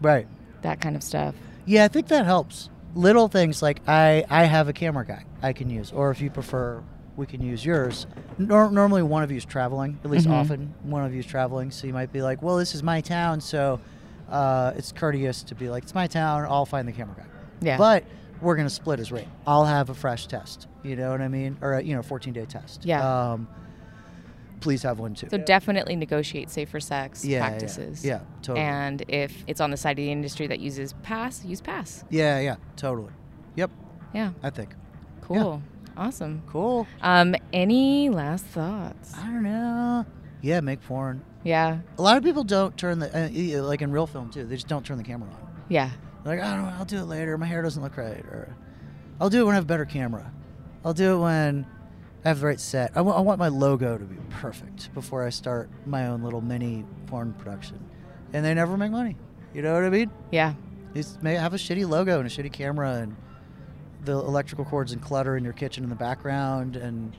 Right. 0.01 0.27
that 0.61 0.81
kind 0.81 0.95
of 0.95 1.03
stuff 1.03 1.35
Yeah, 1.65 1.85
I 1.85 1.87
think 1.89 2.07
that 2.07 2.25
helps. 2.25 2.69
Little 2.95 3.27
things 3.27 3.61
like 3.61 3.81
I 3.87 4.23
I 4.29 4.43
have 4.45 4.67
a 4.67 4.73
camera 4.73 5.05
guy 5.05 5.25
I 5.41 5.51
can 5.53 5.69
use, 5.69 5.91
or 5.91 6.11
if 6.11 6.21
you 6.21 6.29
prefer, 6.29 6.81
we 7.15 7.25
can 7.25 7.41
use 7.41 7.63
yours. 7.65 8.07
Nor- 8.37 8.71
normally, 8.71 9.03
one 9.03 9.23
of 9.23 9.31
you 9.31 9.37
is 9.37 9.45
traveling. 9.45 9.99
At 10.03 10.09
least 10.09 10.27
Mhm. 10.27 10.33
often, 10.33 10.73
one 10.83 11.03
of 11.05 11.13
you 11.13 11.19
is 11.19 11.25
traveling. 11.25 11.69
So 11.71 11.85
you 11.87 11.93
might 11.93 12.11
be 12.11 12.21
like, 12.21 12.41
"Well, 12.41 12.57
this 12.57 12.73
is 12.75 12.81
my 12.83 13.01
town, 13.01 13.41
so 13.41 13.79
uh, 14.29 14.73
it's 14.75 14.91
courteous 14.91 15.43
to 15.43 15.53
be 15.55 15.69
like, 15.69 15.83
it's 15.83 15.93
my 15.93 16.07
town. 16.07 16.45
I'll 16.49 16.65
find 16.65 16.87
the 16.87 16.91
camera 16.91 17.15
guy." 17.17 17.25
yeah 17.61 17.77
But 17.77 18.03
we're 18.41 18.55
gonna 18.55 18.69
split 18.69 18.97
his 18.99 19.11
rate. 19.11 19.27
I'll 19.45 19.65
have 19.65 19.89
a 19.89 19.93
fresh 19.93 20.27
test. 20.27 20.67
You 20.81 20.95
know 20.95 21.11
what 21.11 21.21
I 21.21 21.27
mean? 21.27 21.57
Or 21.61 21.73
a, 21.73 21.81
you 21.83 21.95
know, 21.95 22.01
14 22.01 22.33
day 22.33 22.45
test. 22.45 22.83
Yeah. 22.85 23.31
Um, 23.31 23.47
please 24.59 24.81
have 24.83 24.97
one 24.97 25.13
too. 25.13 25.27
so 25.29 25.37
definitely 25.37 25.93
negotiate 25.95 26.49
safer 26.49 26.79
sex 26.79 27.25
yeah, 27.25 27.37
yeah, 27.39 27.47
practices 27.49 28.05
Yeah, 28.05 28.19
totally. 28.41 28.65
and 28.65 29.03
if 29.09 29.43
it's 29.45 29.59
on 29.59 29.71
the 29.71 29.77
side 29.77 29.91
of 29.91 29.97
the 29.97 30.09
industry 30.09 30.47
that 30.47 30.61
uses 30.61 30.93
pass 31.03 31.43
use 31.43 31.59
pass 31.59 32.05
yeah, 32.09 32.39
yeah, 32.39 32.55
totally. 32.77 33.11
Yep, 33.55 33.71
yeah 34.13 34.31
I 34.41 34.49
think. 34.51 34.73
cool 35.19 35.61
awesome 35.97 36.41
Cool. 36.47 36.87
um 37.01 37.35
any 37.51 38.09
last 38.09 38.45
thoughts 38.45 39.13
I 39.17 39.25
don't 39.27 39.43
know. 39.43 40.05
Yeah, 40.41 40.59
make 40.59 40.81
porn. 40.81 41.23
yeah 41.43 41.79
A 41.97 42.01
lot 42.01 42.17
of 42.17 42.23
people 42.23 42.43
don't 42.43 42.75
turn 42.77 42.99
the 42.99 43.07
uh, 43.59 43.63
like 43.63 43.81
in 43.81 43.91
real 43.91 44.07
film 44.07 44.29
too. 44.29 44.43
They 44.45 44.55
just 44.55 44.67
don't 44.67 44.85
turn 44.85 44.97
the 44.97 45.03
camera 45.03 45.29
on. 45.29 45.37
yeah 45.69 45.89
They're 46.23 46.35
like, 46.37 46.45
I 46.45 46.55
don't 46.55 46.65
know, 46.65 46.73
I'll 46.77 46.85
do 46.85 46.97
it 46.97 47.05
later. 47.05 47.37
My 47.37 47.45
hair 47.45 47.61
doesn't 47.61 47.81
look 47.81 47.97
right, 47.97 48.19
or 48.25 48.55
I'll 49.21 49.29
do 49.29 49.41
it 49.41 49.45
when 49.45 49.53
I 49.53 49.55
have 49.55 49.63
a 49.65 49.67
better 49.67 49.85
camera. 49.85 50.31
I'll 50.83 50.93
do 50.93 51.15
it 51.15 51.19
when 51.19 51.65
I 52.25 52.27
have 52.29 52.39
the 52.41 52.45
right 52.47 52.59
set. 52.59 52.91
I 52.95 53.01
wa- 53.01 53.15
I 53.17 53.21
want 53.21 53.39
my 53.39 53.47
logo 53.49 53.97
to 53.97 54.03
be 54.05 54.17
perfect 54.29 54.93
before 54.93 55.25
I 55.25 55.29
start 55.29 55.69
my 55.85 56.07
own 56.07 56.23
little 56.23 56.41
mini 56.41 56.83
porn 57.07 57.33
production. 57.33 57.79
And 58.33 58.43
they 58.43 58.53
never 58.53 58.75
make 58.77 58.91
money. 58.91 59.15
You 59.53 59.61
know 59.61 59.73
what 59.73 59.83
I 59.83 59.89
mean? 59.89 60.09
yeah 60.31 60.53
just 60.95 61.23
may 61.23 61.33
have 61.35 61.53
a 61.53 61.57
shitty 61.57 61.87
logo 61.89 62.19
and 62.19 62.27
a 62.27 62.29
shitty 62.29 62.51
camera 62.51 62.91
and 62.95 63.15
the 64.05 64.13
electrical 64.13 64.65
cords 64.65 64.91
and 64.91 65.01
clutter 65.01 65.37
in 65.37 65.43
your 65.43 65.53
kitchen 65.53 65.83
in 65.83 65.89
the 65.89 65.95
background 65.95 66.75
and 66.75 67.13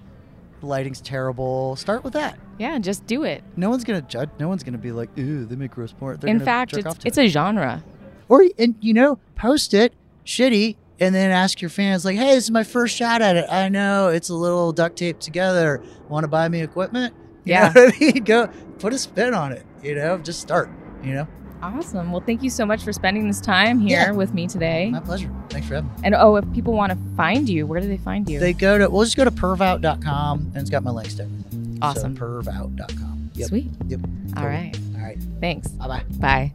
the 0.61 0.67
lighting's 0.67 1.00
terrible. 1.00 1.76
Start 1.76 2.05
with 2.05 2.12
that. 2.14 2.38
yeah 2.59 2.79
just 2.79 3.07
do 3.07 3.25
it 3.25 3.43
No 3.57 3.71
one's 3.71 3.85
gonna 3.85 4.03
judge. 4.03 4.31
No 4.38 4.49
one's 4.49 4.62
gonna 4.62 4.79
be 4.79 4.93
like, 4.93 5.11
"Ooh, 5.19 5.45
they 5.45 5.57
make 5.57 5.73
gross 5.73 5.93
porn." 5.93 6.19
They're 6.21 6.31
in 6.31 6.41
fact 6.41 6.75
it's, 6.76 6.95
it's 7.05 7.19
it. 7.19 7.25
a 7.26 7.29
genre 7.29 7.83
or 8.29 8.45
and 8.59 8.75
you 8.81 8.95
know, 8.95 9.19
post 9.37 9.75
it 9.75 9.93
shitty, 10.25 10.76
and 11.00 11.14
then 11.14 11.31
ask 11.31 11.61
your 11.61 11.69
fans 11.69 12.05
like, 12.05 12.17
"Hey, 12.17 12.35
this 12.35 12.45
is 12.45 12.50
my 12.50 12.64
first 12.64 12.97
shot 12.97 13.21
at 13.21 13.37
it. 13.37 13.45
I 13.50 13.69
know 13.69 14.09
it's 14.09 14.29
a 14.31 14.35
little 14.35 14.73
duct 14.73 14.97
taped 14.97 15.21
together. 15.21 15.83
Want 16.09 16.25
to 16.25 16.29
buy 16.29 16.49
me 16.49 16.62
equipment? 16.62 17.12
You 17.45 17.53
Yeah. 17.55 17.73
know 17.75 17.85
what 17.85 17.95
I 17.95 17.99
mean? 18.00 18.25
Go 18.25 18.47
put 18.79 18.93
a 18.95 18.99
spin 18.99 19.35
on 19.35 19.53
it. 19.53 19.67
You 19.83 19.95
know, 19.97 20.17
just 20.19 20.41
start. 20.41 20.71
You 21.03 21.12
know, 21.14 21.29
Awesome. 21.64 22.12
Well, 22.12 22.21
thank 22.21 22.42
you 22.42 22.50
so 22.50 22.66
much 22.66 22.83
for 22.85 22.92
spending 22.92 23.26
this 23.26 23.40
time 23.40 23.78
here 23.80 23.99
Yeah. 23.99 24.11
with 24.12 24.35
me 24.35 24.47
today. 24.47 24.90
my 24.90 25.00
pleasure. 25.00 25.30
Thanks 25.49 25.66
for 25.68 25.76
having 25.76 25.90
me. 25.90 25.97
And 26.04 26.14
oh, 26.14 26.37
if 26.37 26.52
people 26.52 26.75
want 26.75 26.92
to 26.92 26.99
find 27.16 27.49
you, 27.49 27.66
where 27.66 27.80
do 27.80 27.88
they 27.88 27.97
find 27.97 28.28
you? 28.28 28.38
They 28.40 28.52
go 28.52 28.76
to 28.78 28.88
we'll 28.90 29.04
just 29.04 29.16
go 29.16 29.25
to 29.25 29.30
pervout.com 29.30 30.38
and 30.54 30.56
it's 30.56 30.71
got 30.71 30.83
my 30.83 30.90
links 30.90 31.14
to 31.14 31.23
everything. 31.25 31.78
Awesome. 31.80 32.16
So 32.16 32.23
pervout.com. 32.23 33.30
Yep. 33.35 33.49
Sweet. 33.49 33.71
Yep. 33.88 34.00
All 34.37 34.42
Cool. 34.42 34.44
right. 34.47 34.78
All 34.97 35.02
right. 35.02 35.18
Thanks. 35.40 35.68
Bye 35.68 35.88
bye. 35.88 36.02
Bye. 36.21 36.52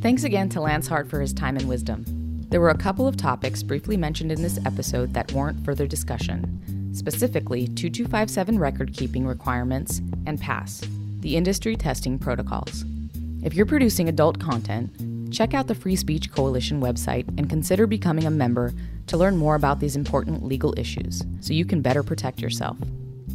Thanks 0.00 0.24
again 0.24 0.48
to 0.50 0.60
Lance 0.60 0.86
Hart 0.86 1.08
for 1.10 1.20
his 1.20 1.32
time 1.32 1.56
and 1.56 1.68
wisdom. 1.68 2.04
There 2.48 2.60
were 2.60 2.70
a 2.70 2.78
couple 2.78 3.06
of 3.08 3.16
topics 3.16 3.62
briefly 3.62 3.96
mentioned 3.96 4.30
in 4.30 4.40
this 4.40 4.58
episode 4.64 5.12
that 5.14 5.32
warrant 5.32 5.64
further 5.64 5.86
discussion, 5.86 6.92
specifically 6.94 7.66
2257 7.68 8.58
record 8.58 8.92
keeping 8.94 9.26
requirements 9.26 10.00
and 10.26 10.40
PASS, 10.40 10.82
the 11.26 11.36
industry 11.36 11.74
testing 11.74 12.20
protocols. 12.20 12.84
If 13.42 13.54
you're 13.54 13.66
producing 13.66 14.08
adult 14.08 14.38
content, 14.38 15.34
check 15.34 15.54
out 15.54 15.66
the 15.66 15.74
Free 15.74 15.96
Speech 15.96 16.30
Coalition 16.30 16.80
website 16.80 17.26
and 17.36 17.50
consider 17.50 17.88
becoming 17.88 18.26
a 18.26 18.30
member 18.30 18.72
to 19.08 19.16
learn 19.16 19.36
more 19.36 19.56
about 19.56 19.80
these 19.80 19.96
important 19.96 20.44
legal 20.44 20.72
issues 20.78 21.24
so 21.40 21.52
you 21.52 21.64
can 21.64 21.82
better 21.82 22.04
protect 22.04 22.40
yourself. 22.40 22.76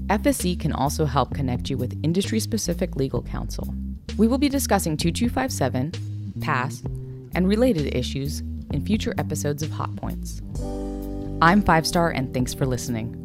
FSC 0.07 0.57
can 0.57 0.71
also 0.71 1.03
help 1.03 1.33
connect 1.33 1.69
you 1.69 1.75
with 1.75 1.99
industry 2.01 2.39
specific 2.39 2.95
legal 2.95 3.23
counsel. 3.23 3.67
We 4.15 4.25
will 4.25 4.37
be 4.37 4.47
discussing 4.47 4.95
2257, 4.95 6.39
PASS, 6.39 6.83
and 7.35 7.45
related 7.45 7.93
issues 7.93 8.39
in 8.71 8.85
future 8.85 9.13
episodes 9.17 9.63
of 9.63 9.71
Hot 9.71 9.93
Points. 9.97 10.41
I'm 11.41 11.61
Five 11.61 11.85
Star, 11.85 12.09
and 12.09 12.33
thanks 12.33 12.53
for 12.53 12.65
listening. 12.65 13.20